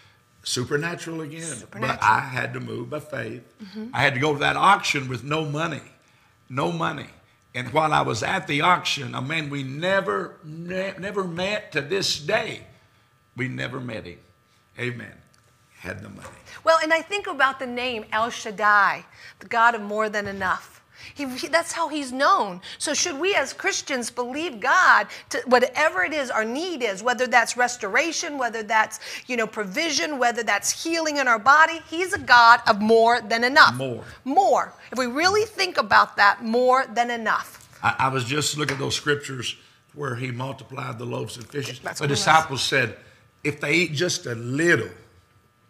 supernatural 0.43 1.21
again. 1.21 1.57
But 1.71 2.03
I 2.03 2.21
had 2.21 2.55
to 2.55 2.61
move 2.61 2.91
by 2.91 3.01
faith. 3.01 3.43
I 3.93 4.03
had 4.03 4.15
to 4.15 4.21
go 4.21 4.33
to 4.33 4.39
that 4.41 4.57
auction 4.57 5.09
with 5.09 5.25
no 5.25 5.45
money, 5.45 5.83
no 6.49 6.73
money. 6.73 7.07
And 7.55 7.73
while 7.73 7.93
I 7.93 8.03
was 8.03 8.23
at 8.23 8.47
the 8.47 8.61
auction, 8.61 9.15
a 9.15 9.21
man 9.21 9.51
we 9.51 9.63
never, 9.65 10.37
ne- 10.45 10.95
never 10.99 11.25
met 11.25 11.73
to 11.73 11.81
this 11.81 12.19
day, 12.19 12.63
we 13.37 13.49
never 13.49 13.81
met 13.81 14.05
him. 14.05 14.19
Amen. 14.79 15.13
Had 15.79 16.03
the 16.03 16.09
money. 16.11 16.29
Well, 16.63 16.79
and 16.83 16.93
I 16.93 17.01
think 17.03 17.27
about 17.27 17.59
the 17.59 17.67
name 17.67 18.05
El 18.13 18.31
Shaddai, 18.31 19.05
the 19.41 19.47
God 19.47 19.75
of 19.75 19.83
more 19.83 20.09
than 20.09 20.27
enough. 20.29 20.80
He, 21.15 21.27
he- 21.37 21.49
that's 21.49 21.73
how 21.73 21.89
he's 21.89 22.13
known. 22.13 22.61
So, 22.79 22.95
should 22.95 23.19
we 23.19 23.35
as 23.35 23.53
Christians 23.53 24.11
believe 24.11 24.61
God 24.61 25.07
to 25.31 25.43
whatever 25.47 26.03
it 26.05 26.13
is 26.13 26.31
our 26.31 26.45
need 26.45 26.83
is, 26.83 27.03
whether 27.03 27.27
that's 27.27 27.57
restoration, 27.57 28.39
whether 28.39 28.63
that's 28.63 29.01
you 29.27 29.37
know 29.37 29.47
provision, 29.47 30.19
whether 30.19 30.43
that's 30.43 30.83
healing 30.85 31.17
in 31.19 31.29
our 31.29 31.39
body, 31.39 31.81
He's 31.89 32.13
a 32.13 32.19
God 32.19 32.61
of 32.67 32.81
more 32.81 33.21
than 33.21 33.45
enough. 33.45 33.75
More. 33.75 34.05
more. 34.25 34.73
If 34.93 34.99
we 34.99 35.07
really 35.07 35.45
think 35.47 35.79
about 35.79 36.17
that, 36.17 36.43
more 36.45 36.87
than 36.87 37.11
enough. 37.11 37.69
I, 37.83 37.95
I 37.99 38.09
was 38.09 38.25
just 38.25 38.57
looking 38.59 38.75
at 38.75 38.79
those 38.81 38.95
scriptures 38.95 39.57
where 39.95 40.15
he 40.15 40.31
multiplied 40.31 40.99
the 40.99 41.05
loaves 41.05 41.37
and 41.37 41.47
fishes. 41.47 41.81
That's 41.81 42.01
the 42.01 42.07
disciples 42.07 42.63
said, 42.63 42.97
if 43.43 43.61
they 43.61 43.73
eat 43.75 43.93
just 43.93 44.27
a 44.27 44.35
little, 44.35 44.91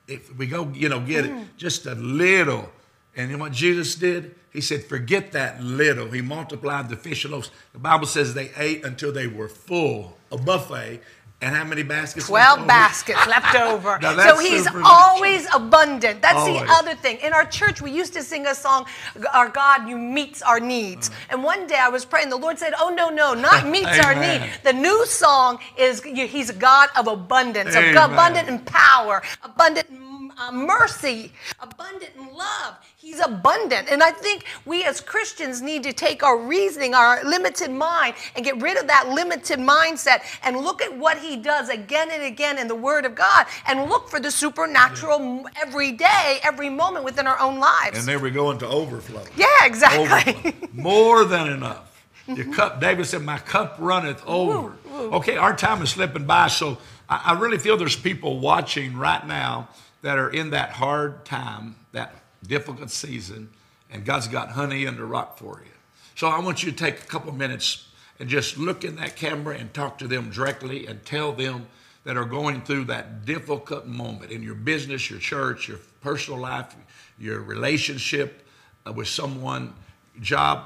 if 0.08 0.36
we 0.36 0.46
go, 0.46 0.68
you 0.74 0.88
know, 0.88 1.00
get 1.00 1.24
Mm. 1.24 1.42
it, 1.42 1.56
just 1.56 1.86
a 1.86 1.94
little. 1.94 2.68
And 3.16 3.30
you 3.30 3.36
know 3.36 3.44
what 3.44 3.52
Jesus 3.52 3.94
did? 3.94 4.34
He 4.52 4.60
said, 4.60 4.84
forget 4.84 5.32
that 5.32 5.62
little. 5.62 6.10
He 6.10 6.22
multiplied 6.22 6.88
the 6.88 6.96
fish 6.96 7.24
and 7.24 7.32
loaves. 7.32 7.50
The 7.72 7.78
Bible 7.78 8.06
says 8.06 8.34
they 8.34 8.50
ate 8.56 8.84
until 8.84 9.12
they 9.12 9.26
were 9.26 9.48
full, 9.48 10.16
a 10.32 10.38
buffet. 10.38 11.00
And 11.42 11.56
how 11.56 11.64
many 11.64 11.82
baskets? 11.82 12.28
left 12.28 12.56
12 12.56 12.58
over? 12.58 12.66
baskets 12.66 13.26
left 13.26 13.54
over. 13.56 13.98
So 14.02 14.38
he's 14.38 14.68
always 14.84 15.46
abundant. 15.54 16.20
That's 16.20 16.36
Always. 16.36 16.60
the 16.60 16.68
other 16.70 16.94
thing. 16.94 17.16
In 17.22 17.32
our 17.32 17.46
church, 17.46 17.80
we 17.80 17.90
used 17.90 18.12
to 18.12 18.22
sing 18.22 18.46
a 18.46 18.54
song, 18.54 18.84
Our 19.32 19.48
God, 19.48 19.88
You 19.88 19.96
Meets 19.96 20.42
Our 20.42 20.60
Needs. 20.60 21.08
Uh-huh. 21.08 21.18
And 21.30 21.44
one 21.44 21.66
day 21.66 21.78
I 21.80 21.88
was 21.88 22.04
praying, 22.04 22.28
the 22.28 22.36
Lord 22.36 22.58
said, 22.58 22.74
Oh, 22.78 22.90
no, 22.90 23.08
no, 23.08 23.32
not 23.32 23.66
meets 23.70 23.86
our 24.04 24.12
Amen. 24.12 24.42
need. 24.42 24.50
The 24.64 24.74
new 24.74 25.06
song 25.06 25.58
is 25.78 26.02
He's 26.02 26.50
a 26.50 26.54
God 26.54 26.90
of 26.94 27.06
abundance, 27.06 27.74
of 27.74 27.84
abundant 27.84 28.48
in 28.48 28.58
power, 28.58 29.22
abundant 29.42 29.88
in 29.88 29.99
uh, 30.40 30.50
mercy, 30.50 31.32
abundant 31.60 32.10
in 32.16 32.34
love. 32.34 32.76
He's 32.96 33.20
abundant. 33.20 33.88
And 33.90 34.02
I 34.02 34.10
think 34.10 34.44
we 34.64 34.84
as 34.84 35.00
Christians 35.00 35.60
need 35.60 35.82
to 35.82 35.92
take 35.92 36.22
our 36.22 36.38
reasoning, 36.38 36.94
our 36.94 37.22
limited 37.24 37.70
mind, 37.70 38.14
and 38.34 38.44
get 38.44 38.60
rid 38.60 38.78
of 38.78 38.86
that 38.86 39.08
limited 39.10 39.58
mindset 39.58 40.22
and 40.42 40.56
look 40.56 40.80
at 40.80 40.96
what 40.96 41.18
He 41.18 41.36
does 41.36 41.68
again 41.68 42.10
and 42.10 42.22
again 42.22 42.58
in 42.58 42.68
the 42.68 42.74
Word 42.74 43.04
of 43.04 43.14
God 43.14 43.46
and 43.66 43.88
look 43.88 44.08
for 44.08 44.18
the 44.18 44.30
supernatural 44.30 45.44
every 45.60 45.92
day, 45.92 46.38
every 46.42 46.70
moment 46.70 47.04
within 47.04 47.26
our 47.26 47.38
own 47.38 47.58
lives. 47.58 47.98
And 47.98 48.06
there 48.08 48.18
we 48.18 48.30
go 48.30 48.50
into 48.50 48.66
overflow. 48.66 49.22
yeah, 49.36 49.46
exactly. 49.62 50.32
Overflow. 50.34 50.68
More 50.72 51.24
than 51.24 51.48
enough. 51.48 51.86
Your 52.26 52.52
cup, 52.54 52.80
David 52.80 53.06
said, 53.06 53.22
My 53.22 53.38
cup 53.38 53.76
runneth 53.78 54.22
over. 54.26 54.74
Okay, 54.94 55.36
our 55.36 55.54
time 55.56 55.82
is 55.82 55.90
slipping 55.90 56.26
by, 56.26 56.46
so 56.48 56.78
I, 57.08 57.32
I 57.34 57.38
really 57.38 57.58
feel 57.58 57.76
there's 57.76 57.96
people 57.96 58.38
watching 58.38 58.96
right 58.96 59.26
now, 59.26 59.68
that 60.02 60.18
are 60.18 60.30
in 60.30 60.50
that 60.50 60.70
hard 60.70 61.24
time, 61.24 61.76
that 61.92 62.14
difficult 62.46 62.90
season, 62.90 63.50
and 63.90 64.04
God's 64.04 64.28
got 64.28 64.50
honey 64.50 64.84
in 64.84 64.96
the 64.96 65.04
rock 65.04 65.38
for 65.38 65.62
you. 65.64 65.72
So 66.14 66.28
I 66.28 66.40
want 66.40 66.62
you 66.62 66.70
to 66.70 66.76
take 66.76 67.00
a 67.00 67.06
couple 67.06 67.32
minutes 67.32 67.88
and 68.18 68.28
just 68.28 68.58
look 68.58 68.84
in 68.84 68.96
that 68.96 69.16
camera 69.16 69.56
and 69.56 69.72
talk 69.72 69.98
to 69.98 70.06
them 70.06 70.30
directly 70.30 70.86
and 70.86 71.04
tell 71.04 71.32
them 71.32 71.66
that 72.04 72.16
are 72.16 72.24
going 72.24 72.62
through 72.62 72.84
that 72.84 73.24
difficult 73.24 73.86
moment 73.86 74.30
in 74.30 74.42
your 74.42 74.54
business, 74.54 75.10
your 75.10 75.18
church, 75.18 75.68
your 75.68 75.78
personal 76.00 76.40
life, 76.40 76.74
your 77.18 77.40
relationship 77.40 78.46
uh, 78.86 78.92
with 78.92 79.08
someone, 79.08 79.74
job. 80.20 80.64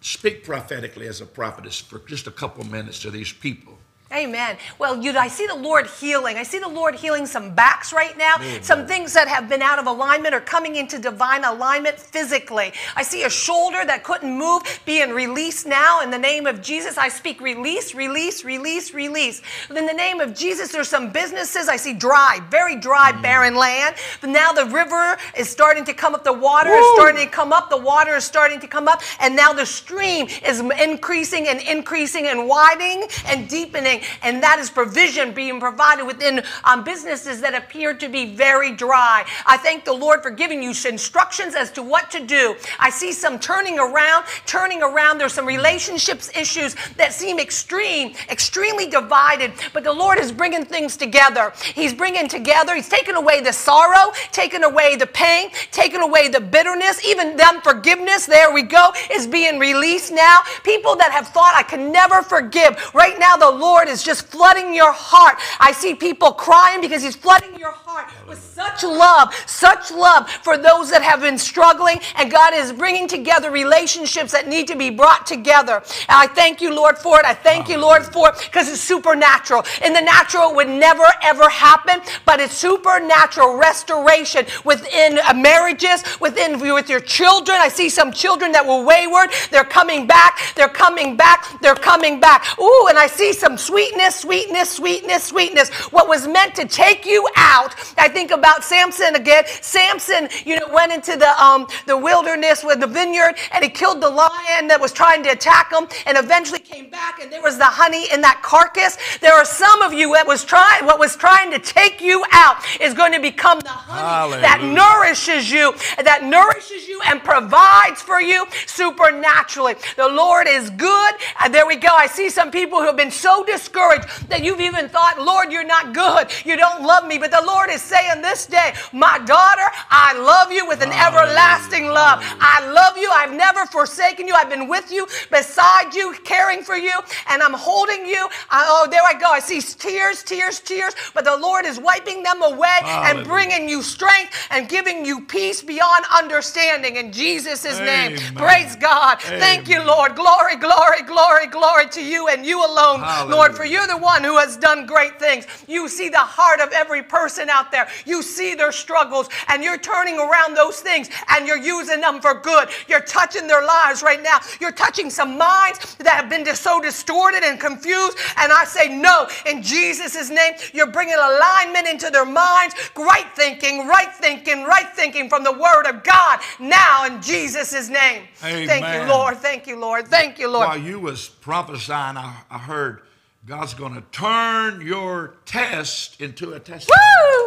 Speak 0.00 0.44
prophetically 0.44 1.06
as 1.06 1.20
a 1.20 1.26
prophetess 1.26 1.80
for 1.80 1.98
just 2.00 2.26
a 2.26 2.30
couple 2.30 2.64
minutes 2.64 3.00
to 3.00 3.10
these 3.10 3.32
people. 3.32 3.78
Amen. 4.10 4.56
Well, 4.78 5.02
you 5.02 5.12
I 5.18 5.28
see 5.28 5.46
the 5.46 5.54
Lord 5.54 5.86
healing. 5.86 6.38
I 6.38 6.42
see 6.42 6.58
the 6.58 6.68
Lord 6.68 6.94
healing 6.94 7.26
some 7.26 7.54
backs 7.54 7.92
right 7.92 8.16
now. 8.16 8.36
Amen. 8.36 8.62
Some 8.62 8.86
things 8.86 9.12
that 9.12 9.28
have 9.28 9.50
been 9.50 9.60
out 9.60 9.78
of 9.78 9.86
alignment 9.86 10.34
are 10.34 10.40
coming 10.40 10.76
into 10.76 10.98
divine 10.98 11.44
alignment 11.44 11.98
physically. 11.98 12.72
I 12.96 13.02
see 13.02 13.24
a 13.24 13.30
shoulder 13.30 13.84
that 13.84 14.04
couldn't 14.04 14.32
move 14.32 14.62
being 14.86 15.10
released 15.10 15.66
now 15.66 16.00
in 16.00 16.10
the 16.10 16.18
name 16.18 16.46
of 16.46 16.62
Jesus. 16.62 16.96
I 16.96 17.10
speak 17.10 17.42
release, 17.42 17.94
release, 17.94 18.46
release, 18.46 18.94
release. 18.94 19.42
In 19.68 19.84
the 19.84 19.92
name 19.92 20.20
of 20.20 20.34
Jesus, 20.34 20.72
there's 20.72 20.88
some 20.88 21.10
businesses 21.10 21.68
I 21.68 21.76
see 21.76 21.92
dry, 21.92 22.40
very 22.50 22.76
dry, 22.76 23.12
mm. 23.12 23.20
barren 23.20 23.56
land. 23.56 23.96
But 24.22 24.30
now 24.30 24.52
the 24.52 24.64
river 24.66 25.18
is 25.36 25.50
starting 25.50 25.84
to 25.84 25.92
come 25.92 26.14
up. 26.14 26.24
The 26.24 26.32
water 26.32 26.70
Woo. 26.70 26.78
is 26.78 26.86
starting 26.94 27.26
to 27.26 27.30
come 27.30 27.52
up. 27.52 27.68
The 27.68 27.76
water 27.76 28.16
is 28.16 28.24
starting 28.24 28.58
to 28.60 28.68
come 28.68 28.88
up. 28.88 29.02
And 29.20 29.36
now 29.36 29.52
the 29.52 29.66
stream 29.66 30.28
is 30.46 30.60
increasing 30.60 31.46
and 31.48 31.60
increasing 31.60 32.26
and 32.28 32.48
widening 32.48 33.06
and 33.26 33.46
deepening 33.50 33.97
and 34.22 34.42
that 34.42 34.58
is 34.58 34.70
provision 34.70 35.32
being 35.32 35.60
provided 35.60 36.04
within 36.04 36.42
um, 36.64 36.84
businesses 36.84 37.40
that 37.40 37.54
appear 37.54 37.94
to 37.94 38.08
be 38.08 38.34
very 38.34 38.74
dry. 38.74 39.24
I 39.46 39.56
thank 39.56 39.84
the 39.84 39.92
Lord 39.92 40.22
for 40.22 40.30
giving 40.30 40.62
you 40.62 40.72
instructions 40.88 41.54
as 41.54 41.70
to 41.72 41.82
what 41.82 42.10
to 42.10 42.24
do. 42.24 42.56
I 42.78 42.90
see 42.90 43.12
some 43.12 43.38
turning 43.38 43.78
around, 43.78 44.24
turning 44.46 44.82
around. 44.82 45.18
There's 45.18 45.32
some 45.32 45.46
relationships 45.46 46.30
issues 46.36 46.76
that 46.96 47.12
seem 47.12 47.38
extreme, 47.38 48.14
extremely 48.30 48.88
divided, 48.88 49.52
but 49.72 49.84
the 49.84 49.92
Lord 49.92 50.18
is 50.18 50.32
bringing 50.32 50.64
things 50.64 50.96
together. 50.96 51.52
He's 51.74 51.94
bringing 51.94 52.28
together, 52.28 52.74
He's 52.74 52.88
taking 52.88 53.14
away 53.14 53.40
the 53.40 53.52
sorrow, 53.52 54.12
taking 54.32 54.64
away 54.64 54.96
the 54.96 55.06
pain, 55.06 55.50
taking 55.72 56.00
away 56.00 56.28
the 56.28 56.40
bitterness, 56.40 57.04
even 57.04 57.36
the 57.36 57.46
unforgiveness. 57.46 58.26
There 58.26 58.52
we 58.52 58.62
go, 58.62 58.92
is 59.12 59.26
being 59.26 59.58
released 59.58 60.12
now. 60.12 60.40
People 60.64 60.96
that 60.96 61.12
have 61.12 61.28
thought 61.28 61.52
I 61.54 61.62
can 61.62 61.92
never 61.92 62.22
forgive, 62.22 62.94
right 62.94 63.18
now 63.18 63.36
the 63.36 63.50
Lord 63.50 63.87
Lord 63.88 63.94
is 63.96 64.02
just 64.02 64.26
flooding 64.26 64.74
your 64.74 64.92
heart. 64.92 65.38
I 65.58 65.72
see 65.72 65.94
people 65.94 66.32
crying 66.32 66.82
because 66.82 67.02
He's 67.02 67.16
flooding 67.16 67.58
your 67.58 67.72
heart 67.72 68.12
with 68.28 68.38
such 68.38 68.82
love, 68.82 69.34
such 69.46 69.90
love 69.90 70.28
for 70.28 70.58
those 70.58 70.90
that 70.90 71.02
have 71.02 71.20
been 71.20 71.38
struggling. 71.38 71.98
And 72.16 72.30
God 72.30 72.52
is 72.54 72.70
bringing 72.70 73.08
together 73.08 73.50
relationships 73.50 74.32
that 74.32 74.46
need 74.46 74.66
to 74.68 74.76
be 74.76 74.90
brought 74.90 75.26
together. 75.26 75.76
And 76.08 76.16
I 76.20 76.26
thank 76.26 76.60
you, 76.60 76.74
Lord, 76.74 76.98
for 76.98 77.18
it. 77.18 77.24
I 77.24 77.32
thank 77.32 77.68
you, 77.68 77.78
Lord, 77.78 78.04
for 78.04 78.28
it 78.28 78.34
because 78.44 78.68
it's 78.68 78.82
supernatural. 78.82 79.64
In 79.82 79.94
the 79.94 80.02
natural, 80.02 80.50
it 80.50 80.56
would 80.56 80.68
never, 80.68 81.06
ever 81.22 81.48
happen, 81.48 82.02
but 82.26 82.40
it's 82.40 82.54
supernatural 82.54 83.56
restoration 83.56 84.44
within 84.64 85.18
uh, 85.26 85.32
marriages, 85.32 86.04
within 86.20 86.60
with 86.60 86.90
your 86.90 87.00
children. 87.00 87.56
I 87.58 87.68
see 87.68 87.88
some 87.88 88.12
children 88.12 88.52
that 88.52 88.66
were 88.66 88.84
wayward. 88.84 89.30
They're 89.50 89.64
coming 89.64 90.06
back. 90.06 90.38
They're 90.56 90.68
coming 90.68 91.16
back. 91.16 91.46
They're 91.62 91.74
coming 91.74 92.20
back. 92.20 92.44
Ooh, 92.60 92.86
and 92.90 92.98
I 92.98 93.06
see 93.06 93.32
some 93.32 93.56
sweetness, 93.78 94.16
sweetness, 94.16 94.70
sweetness, 94.70 95.24
sweetness. 95.24 95.70
What 95.92 96.08
was 96.08 96.26
meant 96.26 96.56
to 96.56 96.66
take 96.66 97.06
you 97.06 97.24
out. 97.36 97.76
I 97.96 98.08
think 98.08 98.32
about 98.32 98.64
Samson 98.64 99.14
again. 99.14 99.44
Samson, 99.46 100.28
you 100.44 100.58
know, 100.58 100.66
went 100.72 100.92
into 100.92 101.16
the 101.16 101.30
um, 101.40 101.68
the 101.86 101.96
wilderness 101.96 102.64
with 102.64 102.80
the 102.80 102.88
vineyard 102.88 103.36
and 103.52 103.62
he 103.62 103.70
killed 103.70 104.00
the 104.00 104.10
lion 104.10 104.66
that 104.66 104.80
was 104.80 104.92
trying 104.92 105.22
to 105.22 105.30
attack 105.30 105.72
him 105.72 105.86
and 106.06 106.18
eventually 106.18 106.58
came 106.58 106.90
back 106.90 107.22
and 107.22 107.30
there 107.30 107.40
was 107.40 107.56
the 107.56 107.64
honey 107.64 108.06
in 108.12 108.20
that 108.22 108.40
carcass. 108.42 108.98
There 109.18 109.34
are 109.34 109.44
some 109.44 109.80
of 109.82 109.92
you 109.92 110.12
that 110.14 110.26
was 110.26 110.44
trying 110.44 110.84
what 110.84 110.98
was 110.98 111.14
trying 111.14 111.52
to 111.52 111.60
take 111.60 112.00
you 112.00 112.24
out 112.32 112.56
is 112.80 112.94
going 112.94 113.12
to 113.12 113.20
become 113.20 113.60
the 113.60 113.68
honey 113.68 114.00
Hallelujah. 114.00 114.40
that 114.42 114.60
nourishes 114.64 115.52
you, 115.52 115.72
that 116.02 116.24
nourishes 116.24 116.88
you 116.88 117.00
and 117.06 117.22
provides 117.22 118.02
for 118.02 118.20
you 118.20 118.44
supernaturally. 118.66 119.74
The 119.96 120.08
Lord 120.08 120.48
is 120.48 120.70
good. 120.70 121.14
And 121.40 121.54
there 121.54 121.66
we 121.66 121.76
go. 121.76 121.90
I 121.92 122.08
see 122.08 122.28
some 122.28 122.50
people 122.50 122.80
who 122.80 122.86
have 122.86 122.96
been 122.96 123.12
so 123.12 123.44
discouraged 123.44 123.67
discouraged 123.68 124.28
that 124.30 124.42
you've 124.42 124.60
even 124.60 124.88
thought, 124.88 125.18
Lord, 125.18 125.52
you're 125.52 125.66
not 125.66 125.92
good. 125.94 126.28
You 126.44 126.56
don't 126.56 126.82
love 126.82 127.06
me. 127.06 127.18
But 127.18 127.30
the 127.30 127.42
Lord 127.46 127.70
is 127.70 127.82
saying 127.82 128.22
this 128.22 128.46
day, 128.46 128.72
my 128.92 129.18
daughter, 129.18 129.62
I 129.90 130.14
love 130.18 130.52
you 130.52 130.66
with 130.66 130.82
an 130.82 130.92
everlasting 130.92 131.86
love. 131.86 132.18
I 132.40 132.66
love 132.72 132.96
you. 132.96 133.10
I've 133.12 133.32
never 133.32 133.66
forsaken 133.66 134.26
you. 134.26 134.34
I've 134.34 134.48
been 134.48 134.68
with 134.68 134.90
you, 134.90 135.06
beside 135.30 135.94
you, 135.94 136.14
caring 136.24 136.62
for 136.62 136.76
you, 136.76 136.92
and 137.28 137.42
I'm 137.42 137.54
holding 137.54 138.06
you. 138.06 138.28
I, 138.50 138.64
oh, 138.68 138.88
there 138.90 139.02
I 139.04 139.14
go. 139.18 139.30
I 139.30 139.40
see 139.40 139.60
tears, 139.60 140.22
tears, 140.22 140.60
tears, 140.60 140.94
but 141.14 141.24
the 141.24 141.36
Lord 141.36 141.64
is 141.66 141.78
wiping 141.78 142.22
them 142.22 142.42
away 142.42 142.78
Hallelujah. 142.82 143.20
and 143.20 143.28
bringing 143.28 143.68
you 143.68 143.82
strength 143.82 144.32
and 144.50 144.68
giving 144.68 145.04
you 145.04 145.20
peace 145.22 145.62
beyond 145.62 146.04
understanding 146.16 146.96
in 146.96 147.12
Jesus' 147.12 147.64
name. 147.80 148.16
Praise 148.34 148.76
God. 148.76 149.18
Amen. 149.26 149.40
Thank 149.40 149.68
you, 149.68 149.84
Lord. 149.84 150.16
Glory, 150.16 150.56
glory, 150.56 151.02
glory, 151.02 151.46
glory 151.46 151.88
to 151.90 152.04
you 152.04 152.28
and 152.28 152.46
you 152.46 152.58
alone, 152.64 153.00
Hallelujah. 153.00 153.36
Lord. 153.36 153.57
For 153.58 153.64
you're 153.64 153.88
the 153.88 153.96
one 153.96 154.22
who 154.22 154.38
has 154.38 154.56
done 154.56 154.86
great 154.86 155.18
things. 155.18 155.44
You 155.66 155.88
see 155.88 156.08
the 156.08 156.18
heart 156.18 156.60
of 156.60 156.70
every 156.70 157.02
person 157.02 157.50
out 157.50 157.72
there. 157.72 157.88
You 158.06 158.22
see 158.22 158.54
their 158.54 158.70
struggles, 158.70 159.28
and 159.48 159.64
you're 159.64 159.78
turning 159.78 160.16
around 160.16 160.54
those 160.54 160.78
things 160.78 161.10
and 161.28 161.44
you're 161.44 161.58
using 161.58 162.00
them 162.00 162.20
for 162.20 162.34
good. 162.34 162.68
You're 162.86 163.00
touching 163.00 163.48
their 163.48 163.66
lives 163.66 164.00
right 164.00 164.22
now. 164.22 164.38
You're 164.60 164.70
touching 164.70 165.10
some 165.10 165.36
minds 165.36 165.96
that 165.96 166.14
have 166.14 166.30
been 166.30 166.46
so 166.54 166.80
distorted 166.80 167.42
and 167.42 167.58
confused. 167.58 168.16
And 168.36 168.52
I 168.52 168.62
say, 168.62 168.96
no, 168.96 169.26
in 169.44 169.60
Jesus' 169.60 170.30
name, 170.30 170.52
you're 170.72 170.92
bringing 170.92 171.16
alignment 171.16 171.88
into 171.88 172.10
their 172.10 172.24
minds, 172.24 172.76
right 172.96 173.26
thinking, 173.34 173.88
right 173.88 174.14
thinking, 174.14 174.66
right 174.66 174.94
thinking 174.94 175.28
from 175.28 175.42
the 175.42 175.52
Word 175.52 175.86
of 175.88 176.04
God 176.04 176.38
now 176.60 177.06
in 177.06 177.20
Jesus' 177.20 177.88
name. 177.88 178.22
Amen. 178.44 178.68
Thank 178.68 179.02
you, 179.02 179.12
Lord. 179.12 179.38
Thank 179.38 179.66
you, 179.66 179.80
Lord. 179.80 180.06
Thank 180.06 180.38
you, 180.38 180.48
Lord. 180.48 180.68
While 180.68 180.78
you 180.78 181.00
was 181.00 181.28
prophesying, 181.28 182.16
I, 182.16 182.36
I 182.48 182.58
heard 182.58 183.02
God's 183.48 183.72
going 183.72 183.94
to 183.94 184.02
turn 184.12 184.86
your 184.86 185.36
test 185.46 186.20
into 186.20 186.52
a 186.52 186.60
testimony. 186.60 187.00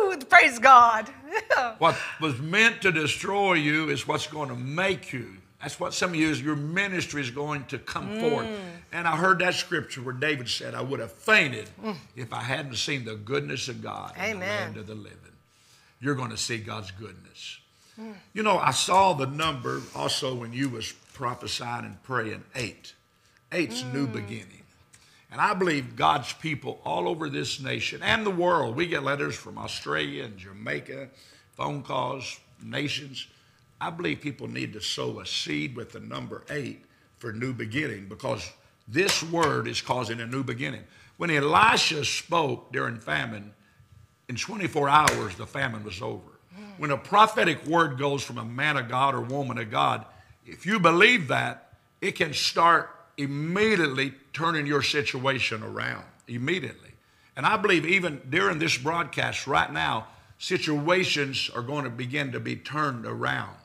Woo! 0.09 0.17
Praise 0.17 0.57
God. 0.57 1.07
what 1.77 1.95
was 2.19 2.39
meant 2.39 2.81
to 2.81 2.91
destroy 2.91 3.53
you 3.53 3.89
is 3.89 4.07
what's 4.07 4.25
going 4.25 4.49
to 4.49 4.55
make 4.55 5.13
you. 5.13 5.37
That's 5.61 5.79
what 5.79 5.93
some 5.93 6.09
of 6.09 6.15
you 6.15 6.29
is 6.29 6.41
your 6.41 6.55
ministry 6.55 7.21
is 7.21 7.29
going 7.29 7.65
to 7.65 7.77
come 7.77 8.15
mm. 8.15 8.19
forth. 8.19 8.47
And 8.91 9.07
I 9.07 9.15
heard 9.15 9.37
that 9.39 9.53
scripture 9.53 10.01
where 10.01 10.15
David 10.15 10.49
said, 10.49 10.73
I 10.73 10.81
would 10.81 10.99
have 10.99 11.11
fainted 11.11 11.69
mm. 11.83 11.95
if 12.15 12.33
I 12.33 12.41
hadn't 12.41 12.77
seen 12.77 13.05
the 13.05 13.15
goodness 13.15 13.67
of 13.67 13.83
God 13.83 14.13
Amen. 14.17 14.33
in 14.33 14.39
the 14.39 14.45
land 14.45 14.77
of 14.77 14.87
the 14.87 14.95
living. 14.95 15.17
You're 15.99 16.15
going 16.15 16.31
to 16.31 16.37
see 16.37 16.57
God's 16.57 16.89
goodness. 16.89 17.59
Mm. 17.99 18.15
You 18.33 18.41
know, 18.41 18.57
I 18.57 18.71
saw 18.71 19.13
the 19.13 19.27
number 19.27 19.83
also 19.95 20.33
when 20.33 20.51
you 20.51 20.69
was 20.69 20.91
prophesying 21.13 21.85
and 21.85 22.01
praying, 22.01 22.43
eight. 22.55 22.95
Eight's 23.51 23.83
new 23.83 24.07
mm. 24.07 24.13
beginning. 24.13 24.60
And 25.31 25.39
I 25.39 25.53
believe 25.53 25.95
God's 25.95 26.33
people 26.33 26.81
all 26.83 27.07
over 27.07 27.29
this 27.29 27.61
nation 27.61 28.03
and 28.03 28.25
the 28.25 28.31
world, 28.31 28.75
we 28.75 28.85
get 28.85 29.03
letters 29.03 29.35
from 29.35 29.57
Australia 29.57 30.25
and 30.25 30.37
Jamaica, 30.37 31.09
phone 31.53 31.83
calls, 31.83 32.39
nations. 32.61 33.27
I 33.79 33.89
believe 33.89 34.19
people 34.19 34.47
need 34.47 34.73
to 34.73 34.81
sow 34.81 35.21
a 35.21 35.25
seed 35.25 35.75
with 35.75 35.93
the 35.93 36.01
number 36.01 36.43
eight 36.49 36.83
for 37.17 37.31
new 37.31 37.53
beginning 37.53 38.07
because 38.09 38.51
this 38.87 39.23
word 39.23 39.67
is 39.67 39.79
causing 39.79 40.19
a 40.19 40.27
new 40.27 40.43
beginning. 40.43 40.83
When 41.15 41.31
Elisha 41.31 42.03
spoke 42.03 42.73
during 42.73 42.99
famine, 42.99 43.53
in 44.27 44.35
24 44.35 44.89
hours 44.89 45.35
the 45.35 45.47
famine 45.47 45.83
was 45.83 46.01
over. 46.01 46.27
When 46.77 46.91
a 46.91 46.97
prophetic 46.97 47.65
word 47.65 47.97
goes 47.97 48.23
from 48.23 48.37
a 48.37 48.43
man 48.43 48.75
of 48.75 48.89
God 48.89 49.15
or 49.15 49.21
woman 49.21 49.57
of 49.57 49.71
God, 49.71 50.05
if 50.45 50.65
you 50.65 50.79
believe 50.79 51.27
that, 51.29 51.73
it 52.01 52.13
can 52.13 52.33
start 52.33 52.89
immediately 53.17 54.13
turning 54.33 54.65
your 54.65 54.81
situation 54.81 55.63
around. 55.63 56.03
Immediately. 56.27 56.91
And 57.35 57.45
I 57.45 57.57
believe 57.57 57.85
even 57.85 58.21
during 58.29 58.59
this 58.59 58.77
broadcast 58.77 59.47
right 59.47 59.71
now, 59.71 60.07
situations 60.37 61.49
are 61.55 61.61
going 61.61 61.83
to 61.83 61.89
begin 61.89 62.31
to 62.31 62.39
be 62.39 62.55
turned 62.55 63.05
around. 63.05 63.55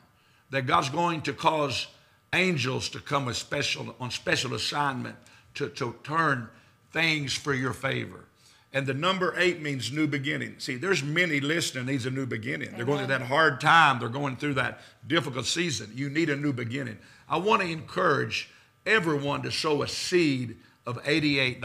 That 0.49 0.67
God's 0.67 0.89
going 0.89 1.21
to 1.23 1.33
cause 1.33 1.87
angels 2.33 2.89
to 2.89 2.99
come 2.99 3.31
special, 3.33 3.95
on 3.99 4.11
special 4.11 4.53
assignment 4.53 5.15
to, 5.55 5.69
to 5.69 5.95
turn 6.03 6.49
things 6.91 7.33
for 7.33 7.53
your 7.53 7.73
favor. 7.73 8.25
And 8.73 8.85
the 8.85 8.93
number 8.93 9.33
eight 9.37 9.61
means 9.61 9.91
new 9.91 10.07
beginning. 10.07 10.55
See, 10.59 10.75
there's 10.75 11.01
many 11.01 11.39
listening 11.39 11.85
needs 11.85 12.05
a 12.05 12.11
new 12.11 12.25
beginning. 12.25 12.73
They're 12.75 12.85
going 12.85 12.99
through 12.99 13.07
that 13.07 13.21
hard 13.21 13.61
time. 13.61 13.99
They're 13.99 14.09
going 14.09 14.35
through 14.35 14.55
that 14.55 14.81
difficult 15.07 15.45
season. 15.45 15.91
You 15.95 16.09
need 16.09 16.29
a 16.29 16.35
new 16.35 16.53
beginning. 16.53 16.97
I 17.29 17.37
want 17.37 17.61
to 17.61 17.67
encourage 17.67 18.49
everyone 18.87 19.41
to 19.43 19.51
sow 19.51 19.83
a 19.83 19.87
seed 19.87 20.57
of 20.87 21.03
$88. 21.03 21.59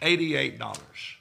$88. 0.00 0.60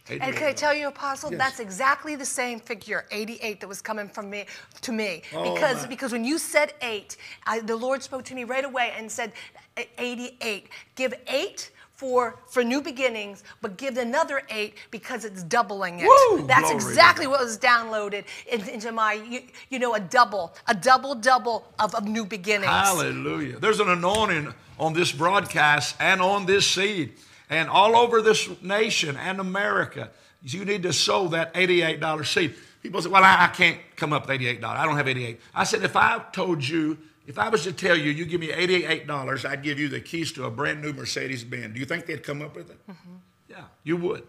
And 0.09 0.35
can 0.35 0.43
I 0.43 0.53
tell 0.53 0.73
you, 0.73 0.87
Apostle, 0.89 1.31
Yes. 1.31 1.39
that's 1.39 1.59
exactly 1.59 2.15
the 2.15 2.25
same 2.25 2.59
figure, 2.59 3.05
88, 3.11 3.59
that 3.61 3.67
was 3.67 3.81
coming 3.81 4.07
from 4.09 4.29
me 4.29 4.45
to 4.81 4.91
me. 4.91 5.23
Oh, 5.33 5.53
because 5.53 5.83
my. 5.83 5.87
because 5.87 6.11
when 6.11 6.23
you 6.25 6.37
said 6.37 6.73
eight, 6.81 7.17
I, 7.47 7.59
the 7.61 7.75
Lord 7.75 8.03
spoke 8.03 8.23
to 8.25 8.35
me 8.35 8.43
right 8.43 8.65
away 8.65 8.93
and 8.97 9.11
said, 9.11 9.31
"E- 9.79 9.85
88. 9.97 10.67
Give 10.95 11.13
eight 11.27 11.71
for 11.95 12.39
for 12.49 12.63
new 12.63 12.81
beginnings, 12.81 13.43
but 13.61 13.77
give 13.77 13.95
another 13.97 14.41
eight 14.49 14.75
because 14.91 15.23
it's 15.23 15.43
doubling 15.43 15.99
it. 16.01 16.07
Woo! 16.07 16.45
That's 16.45 16.71
exactly 16.71 17.25
what 17.27 17.39
was 17.39 17.57
downloaded 17.57 18.25
into 18.47 18.91
my, 18.91 19.13
you, 19.13 19.41
you 19.69 19.79
know, 19.79 19.93
a 19.95 19.99
double, 19.99 20.53
a 20.67 20.73
double 20.75 21.15
double 21.15 21.63
of, 21.79 21.95
of 21.95 22.05
new 22.05 22.25
beginnings. 22.25 22.65
Hallelujah. 22.71 23.59
There's 23.59 23.79
an 23.79 23.89
anointing 23.89 24.53
on 24.81 24.93
this 24.93 25.11
broadcast 25.11 25.95
and 25.99 26.19
on 26.21 26.47
this 26.47 26.67
seed 26.67 27.13
and 27.51 27.69
all 27.69 27.95
over 27.95 28.19
this 28.19 28.49
nation 28.63 29.15
and 29.15 29.39
America. 29.39 30.09
You 30.41 30.65
need 30.65 30.81
to 30.83 30.91
sow 30.91 31.27
that 31.29 31.53
$88 31.53 32.25
seed. 32.25 32.55
People 32.81 32.99
say, 32.99 33.09
well, 33.09 33.23
I, 33.23 33.45
I 33.45 33.47
can't 33.49 33.77
come 33.95 34.11
up 34.11 34.27
with 34.27 34.41
$88. 34.41 34.63
I 34.63 34.83
don't 34.85 34.97
have 34.97 35.07
88. 35.07 35.39
I 35.53 35.65
said, 35.65 35.83
if 35.83 35.95
I 35.95 36.19
told 36.31 36.67
you, 36.67 36.97
if 37.27 37.37
I 37.37 37.49
was 37.49 37.61
to 37.63 37.71
tell 37.71 37.95
you, 37.95 38.09
you 38.09 38.25
give 38.25 38.41
me 38.41 38.47
$88, 38.47 39.47
I'd 39.47 39.61
give 39.61 39.79
you 39.79 39.87
the 39.87 39.99
keys 39.99 40.31
to 40.33 40.45
a 40.45 40.51
brand 40.51 40.81
new 40.81 40.93
Mercedes 40.93 41.43
Benz. 41.43 41.75
Do 41.75 41.79
you 41.79 41.85
think 41.85 42.07
they'd 42.07 42.23
come 42.23 42.41
up 42.41 42.55
with 42.55 42.71
it? 42.71 42.79
Mm-hmm. 42.89 43.15
Yeah, 43.49 43.63
you 43.83 43.97
would. 43.97 44.23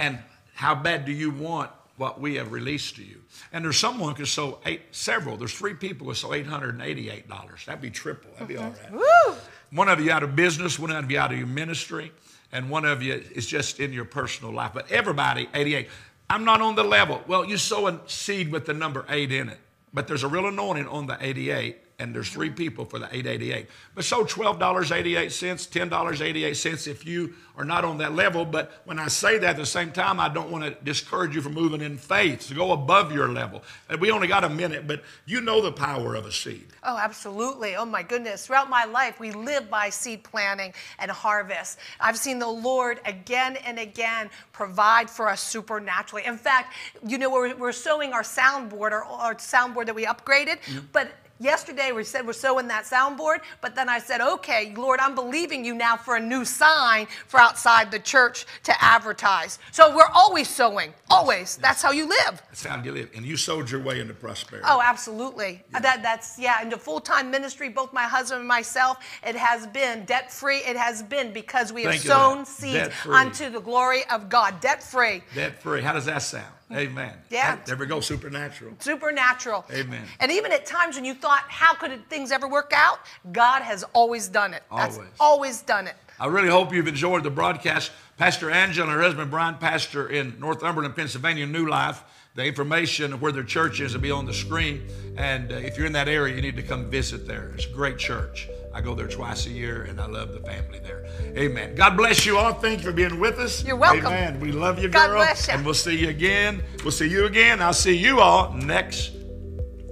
And 0.00 0.18
how 0.54 0.74
bad 0.74 1.04
do 1.04 1.12
you 1.12 1.30
want 1.30 1.70
what 1.98 2.20
we 2.20 2.34
have 2.34 2.50
released 2.50 2.96
to 2.96 3.04
you? 3.04 3.20
And 3.52 3.64
there's 3.64 3.78
someone 3.78 4.16
could 4.16 4.26
sow 4.26 4.58
eight, 4.66 4.82
several. 4.90 5.36
There's 5.36 5.54
three 5.54 5.74
people 5.74 6.08
who 6.08 6.14
sow 6.14 6.30
$888. 6.30 7.64
That'd 7.64 7.80
be 7.80 7.90
triple. 7.90 8.32
That'd 8.32 8.48
be 8.48 8.56
all 8.56 8.72
mm-hmm. 8.72 8.96
right. 8.96 9.38
One 9.74 9.88
of 9.88 10.00
you 10.00 10.12
out 10.12 10.22
of 10.22 10.36
business, 10.36 10.78
one 10.78 10.92
of 10.92 11.10
you 11.10 11.18
out 11.18 11.32
of 11.32 11.38
your 11.38 11.48
ministry, 11.48 12.12
and 12.52 12.70
one 12.70 12.84
of 12.84 13.02
you 13.02 13.24
is 13.34 13.44
just 13.44 13.80
in 13.80 13.92
your 13.92 14.04
personal 14.04 14.52
life. 14.52 14.70
But 14.72 14.90
everybody, 14.92 15.48
88. 15.52 15.88
I'm 16.30 16.44
not 16.44 16.60
on 16.60 16.76
the 16.76 16.84
level. 16.84 17.20
Well, 17.26 17.44
you 17.44 17.56
sow 17.56 17.88
a 17.88 18.00
seed 18.06 18.52
with 18.52 18.66
the 18.66 18.72
number 18.72 19.04
eight 19.08 19.32
in 19.32 19.48
it, 19.48 19.58
but 19.92 20.06
there's 20.06 20.22
a 20.22 20.28
real 20.28 20.46
anointing 20.46 20.86
on 20.86 21.08
the 21.08 21.18
88, 21.20 21.76
and 21.98 22.14
there's 22.14 22.28
three 22.28 22.50
people 22.50 22.84
for 22.84 22.98
the 22.98 23.06
888. 23.06 23.68
But 23.94 24.04
so 24.04 24.24
$12.88, 24.24 25.26
$10.88 25.28 26.88
if 26.88 27.06
you 27.06 27.34
are 27.56 27.64
not 27.64 27.84
on 27.84 27.98
that 27.98 28.14
level. 28.14 28.44
But 28.44 28.82
when 28.84 28.98
I 28.98 29.06
say 29.06 29.38
that 29.38 29.50
at 29.50 29.56
the 29.56 29.66
same 29.66 29.92
time, 29.92 30.18
I 30.18 30.28
don't 30.28 30.50
want 30.50 30.64
to 30.64 30.70
discourage 30.82 31.36
you 31.36 31.40
from 31.40 31.54
moving 31.54 31.80
in 31.80 31.96
faith 31.96 32.48
to 32.48 32.54
go 32.54 32.72
above 32.72 33.12
your 33.12 33.28
level. 33.28 33.62
And 33.88 34.00
we 34.00 34.10
only 34.10 34.26
got 34.26 34.42
a 34.42 34.48
minute, 34.48 34.88
but 34.88 35.02
you 35.24 35.40
know 35.40 35.60
the 35.60 35.70
power 35.70 36.16
of 36.16 36.26
a 36.26 36.32
seed. 36.32 36.66
Oh, 36.82 36.98
absolutely. 36.98 37.76
Oh, 37.76 37.84
my 37.84 38.02
goodness. 38.02 38.46
Throughout 38.46 38.68
my 38.68 38.84
life, 38.84 39.20
we 39.20 39.30
live 39.30 39.70
by 39.70 39.88
seed 39.90 40.24
planting 40.24 40.74
and 40.98 41.10
harvest. 41.10 41.78
I've 42.00 42.18
seen 42.18 42.40
the 42.40 42.48
Lord 42.48 43.00
again 43.04 43.56
and 43.64 43.78
again 43.78 44.30
provide 44.52 45.08
for 45.08 45.28
us 45.28 45.40
supernaturally. 45.40 46.24
In 46.26 46.36
fact, 46.36 46.74
you 47.06 47.18
know, 47.18 47.30
we're, 47.30 47.54
we're 47.54 47.72
sowing 47.72 48.12
our 48.12 48.22
soundboard, 48.22 48.90
our, 48.90 49.04
our 49.04 49.34
soundboard 49.36 49.86
that 49.86 49.94
we 49.94 50.06
upgraded, 50.06 50.60
mm-hmm. 50.62 50.80
but 50.92 51.12
Yesterday 51.44 51.92
we 51.92 52.04
said 52.04 52.26
we're 52.26 52.32
sowing 52.32 52.68
that 52.68 52.84
soundboard, 52.84 53.40
but 53.60 53.74
then 53.74 53.86
I 53.90 53.98
said, 53.98 54.22
okay, 54.22 54.72
Lord, 54.74 54.98
I'm 54.98 55.14
believing 55.14 55.62
you 55.62 55.74
now 55.74 55.94
for 55.94 56.16
a 56.16 56.20
new 56.20 56.42
sign 56.42 57.06
for 57.26 57.38
outside 57.38 57.90
the 57.90 57.98
church 57.98 58.46
to 58.62 58.72
advertise. 58.82 59.58
So 59.70 59.94
we're 59.94 60.08
always 60.14 60.48
sowing, 60.48 60.94
always. 61.10 61.58
That's 61.58 61.82
how 61.82 61.90
you 61.92 62.08
live. 62.08 62.42
That's 62.48 62.64
how 62.64 62.82
you 62.82 62.92
live. 62.92 63.10
And 63.14 63.26
you 63.26 63.36
sowed 63.36 63.70
your 63.70 63.82
way 63.82 64.00
into 64.00 64.14
prosperity. 64.14 64.66
Oh, 64.66 64.80
absolutely. 64.82 65.62
That 65.72 66.02
that's 66.02 66.38
yeah. 66.38 66.62
Into 66.62 66.78
full 66.78 67.00
time 67.00 67.30
ministry, 67.30 67.68
both 67.68 67.92
my 67.92 68.04
husband 68.04 68.40
and 68.40 68.48
myself, 68.48 69.04
it 69.26 69.36
has 69.36 69.66
been 69.66 70.06
debt 70.06 70.32
free. 70.32 70.58
It 70.58 70.76
has 70.76 71.02
been 71.02 71.34
because 71.34 71.74
we 71.74 71.82
have 71.82 71.90
Thank 71.90 72.02
for 72.02 72.08
sown 72.08 72.46
seeds 72.46 72.88
unto 73.06 73.50
the 73.50 73.60
glory 73.60 74.04
of 74.10 74.30
God, 74.30 74.62
debt 74.62 74.82
free, 74.82 75.22
Debt 75.34 75.60
free. 75.60 75.82
How 75.82 75.92
does 75.92 76.06
that 76.06 76.22
sound? 76.22 76.46
Amen. 76.72 77.12
Yeah. 77.30 77.58
There 77.66 77.76
we 77.76 77.86
go. 77.86 78.00
Supernatural. 78.00 78.74
supernatural. 78.78 79.64
Amen. 79.72 80.02
And 80.20 80.32
even 80.32 80.50
at 80.52 80.66
times 80.66 80.96
when 80.96 81.04
you 81.04 81.14
thought, 81.14 81.44
how 81.48 81.74
could 81.74 81.90
it- 81.92 82.08
things 82.08 82.32
ever 82.32 82.48
work 82.48 82.72
out? 82.74 83.00
God 83.32 83.62
has 83.62 83.84
always 83.92 84.28
done 84.28 84.54
it. 84.54 84.62
That's 84.74 84.96
Always. 84.96 85.10
always 85.20 85.62
done 85.62 85.86
it. 85.86 85.94
I 86.18 86.26
really 86.26 86.48
hope 86.48 86.72
you've 86.72 86.86
enjoyed 86.88 87.22
the 87.24 87.30
broadcast. 87.30 87.90
Pastor 88.16 88.48
Angela 88.50 88.86
and 88.86 88.96
her 88.96 89.02
husband 89.02 89.30
Brian, 89.30 89.56
pastor 89.56 90.08
in 90.08 90.38
Northumberland, 90.38 90.94
Pennsylvania, 90.94 91.46
New 91.46 91.66
Life. 91.68 92.02
The 92.36 92.44
information 92.44 93.12
of 93.12 93.22
where 93.22 93.30
their 93.32 93.42
church 93.44 93.80
is 93.80 93.94
will 93.94 94.00
be 94.00 94.10
on 94.10 94.24
the 94.26 94.34
screen. 94.34 94.88
And 95.16 95.52
uh, 95.52 95.56
if 95.56 95.76
you're 95.76 95.86
in 95.86 95.92
that 95.92 96.08
area, 96.08 96.34
you 96.34 96.42
need 96.42 96.56
to 96.56 96.62
come 96.62 96.90
visit 96.90 97.26
there. 97.26 97.50
It's 97.54 97.66
a 97.66 97.70
great 97.72 97.98
church. 97.98 98.48
I 98.74 98.80
go 98.80 98.92
there 98.96 99.06
twice 99.06 99.46
a 99.46 99.50
year, 99.50 99.84
and 99.84 100.00
I 100.00 100.06
love 100.06 100.32
the 100.32 100.40
family 100.40 100.80
there. 100.80 101.06
Amen. 101.38 101.76
God 101.76 101.96
bless 101.96 102.26
you 102.26 102.38
all. 102.38 102.54
Thank 102.54 102.80
you 102.80 102.86
for 102.86 102.92
being 102.92 103.20
with 103.20 103.38
us. 103.38 103.64
You're 103.64 103.76
welcome. 103.76 104.06
Amen. 104.06 104.40
We 104.40 104.50
love 104.50 104.80
you, 104.80 104.88
girl. 104.88 105.06
God 105.06 105.14
bless 105.14 105.46
ya. 105.46 105.54
And 105.54 105.64
we'll 105.64 105.74
see 105.74 105.96
you 105.96 106.08
again. 106.08 106.60
We'll 106.82 106.90
see 106.90 107.08
you 107.08 107.26
again. 107.26 107.62
I'll 107.62 107.72
see 107.72 107.96
you 107.96 108.18
all 108.18 108.52
next 108.52 109.12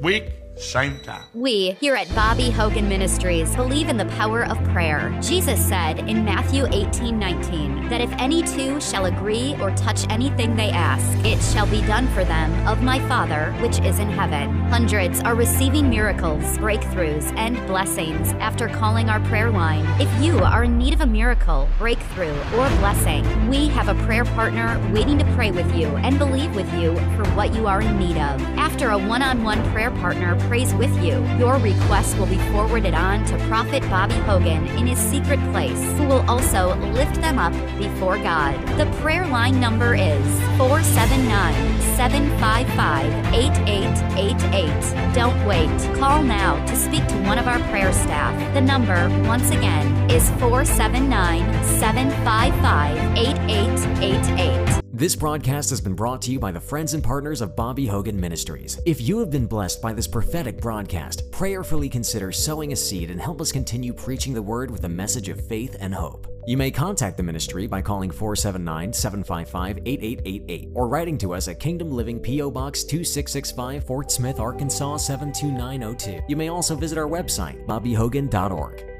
week, 0.00 0.32
same 0.62 0.98
time. 1.00 1.24
We, 1.34 1.72
here 1.80 1.94
at 1.94 2.12
Bobby 2.14 2.50
Hogan 2.50 2.88
Ministries, 2.88 3.54
believe 3.56 3.88
in 3.88 3.96
the 3.96 4.06
power 4.06 4.46
of 4.46 4.62
prayer. 4.64 5.16
Jesus 5.20 5.60
said 5.60 6.08
in 6.08 6.24
Matthew 6.24 6.66
18 6.70 7.18
19 7.18 7.88
that 7.88 8.00
if 8.00 8.10
any 8.12 8.42
two 8.42 8.80
shall 8.80 9.06
agree 9.06 9.54
or 9.60 9.70
touch 9.72 10.08
anything 10.08 10.56
they 10.56 10.70
ask, 10.70 11.06
it 11.26 11.42
shall 11.42 11.66
be 11.66 11.82
done 11.82 12.06
for 12.08 12.24
them 12.24 12.52
of 12.66 12.82
my 12.82 12.98
Father 13.08 13.52
which 13.60 13.80
is 13.80 13.98
in 13.98 14.08
heaven. 14.08 14.50
Hundreds 14.68 15.20
are 15.22 15.34
receiving 15.34 15.90
miracles, 15.90 16.42
breakthroughs, 16.58 17.32
and 17.36 17.56
blessings 17.66 18.32
after 18.34 18.68
calling 18.68 19.08
our 19.08 19.20
prayer 19.20 19.50
line. 19.50 19.84
If 20.00 20.22
you 20.22 20.38
are 20.38 20.64
in 20.64 20.78
need 20.78 20.94
of 20.94 21.00
a 21.00 21.06
miracle, 21.06 21.68
breakthrough, 21.78 22.38
or 22.56 22.68
blessing, 22.78 23.24
we 23.48 23.68
have 23.68 23.88
a 23.88 24.06
prayer 24.06 24.24
partner 24.24 24.80
waiting 24.92 25.18
to 25.18 25.24
pray 25.34 25.50
with 25.50 25.74
you 25.74 25.88
and 25.98 26.18
believe 26.18 26.54
with 26.54 26.72
you 26.74 26.94
for 27.16 27.28
what 27.32 27.54
you 27.54 27.66
are 27.66 27.80
in 27.80 27.98
need 27.98 28.16
of. 28.16 28.40
After 28.56 28.90
a 28.90 28.98
one 28.98 29.22
on 29.22 29.42
one 29.42 29.62
prayer 29.72 29.90
partner 29.90 30.36
prays 30.52 30.74
with 30.74 30.94
you, 31.02 31.26
your 31.38 31.56
request 31.56 32.18
will 32.18 32.26
be 32.26 32.36
forwarded 32.52 32.92
on 32.92 33.24
to 33.24 33.38
Prophet 33.48 33.82
Bobby 33.88 34.16
Hogan 34.28 34.66
in 34.76 34.86
his 34.86 34.98
secret 34.98 35.40
place, 35.50 35.82
who 35.96 36.06
will 36.06 36.20
also 36.28 36.76
lift 36.92 37.14
them 37.22 37.38
up 37.38 37.54
before 37.78 38.18
God. 38.18 38.54
The 38.76 38.84
prayer 39.00 39.26
line 39.28 39.58
number 39.58 39.94
is 39.94 40.22
479 40.58 41.54
755 41.96 43.32
8888. 43.32 45.14
Don't 45.14 45.46
wait. 45.46 45.98
Call 45.98 46.22
now 46.22 46.62
to 46.66 46.76
speak 46.76 47.06
to 47.06 47.14
one 47.22 47.38
of 47.38 47.48
our 47.48 47.60
prayer 47.70 47.94
staff. 47.94 48.34
The 48.52 48.60
number, 48.60 49.08
once 49.26 49.48
again, 49.48 50.10
is 50.10 50.28
479 50.32 51.64
755 51.80 53.16
8888. 53.16 54.71
This 55.02 55.16
broadcast 55.16 55.68
has 55.70 55.80
been 55.80 55.96
brought 55.96 56.22
to 56.22 56.30
you 56.30 56.38
by 56.38 56.52
the 56.52 56.60
friends 56.60 56.94
and 56.94 57.02
partners 57.02 57.40
of 57.40 57.56
Bobby 57.56 57.88
Hogan 57.88 58.20
Ministries. 58.20 58.78
If 58.86 59.00
you 59.00 59.18
have 59.18 59.30
been 59.30 59.48
blessed 59.48 59.82
by 59.82 59.92
this 59.92 60.06
prophetic 60.06 60.60
broadcast, 60.60 61.28
prayerfully 61.32 61.88
consider 61.88 62.30
sowing 62.30 62.72
a 62.72 62.76
seed 62.76 63.10
and 63.10 63.20
help 63.20 63.40
us 63.40 63.50
continue 63.50 63.92
preaching 63.92 64.32
the 64.32 64.40
word 64.40 64.70
with 64.70 64.84
a 64.84 64.88
message 64.88 65.28
of 65.28 65.44
faith 65.48 65.76
and 65.80 65.92
hope. 65.92 66.28
You 66.46 66.56
may 66.56 66.70
contact 66.70 67.16
the 67.16 67.24
ministry 67.24 67.66
by 67.66 67.82
calling 67.82 68.12
479 68.12 68.92
755 68.92 69.78
8888 69.84 70.70
or 70.72 70.86
writing 70.86 71.18
to 71.18 71.34
us 71.34 71.48
at 71.48 71.58
Kingdom 71.58 71.90
Living 71.90 72.20
P.O. 72.20 72.52
Box 72.52 72.84
2665, 72.84 73.82
Fort 73.82 74.12
Smith, 74.12 74.38
Arkansas 74.38 74.98
72902. 74.98 76.22
You 76.28 76.36
may 76.36 76.46
also 76.46 76.76
visit 76.76 76.96
our 76.96 77.08
website, 77.08 77.66
bobbyhogan.org. 77.66 78.91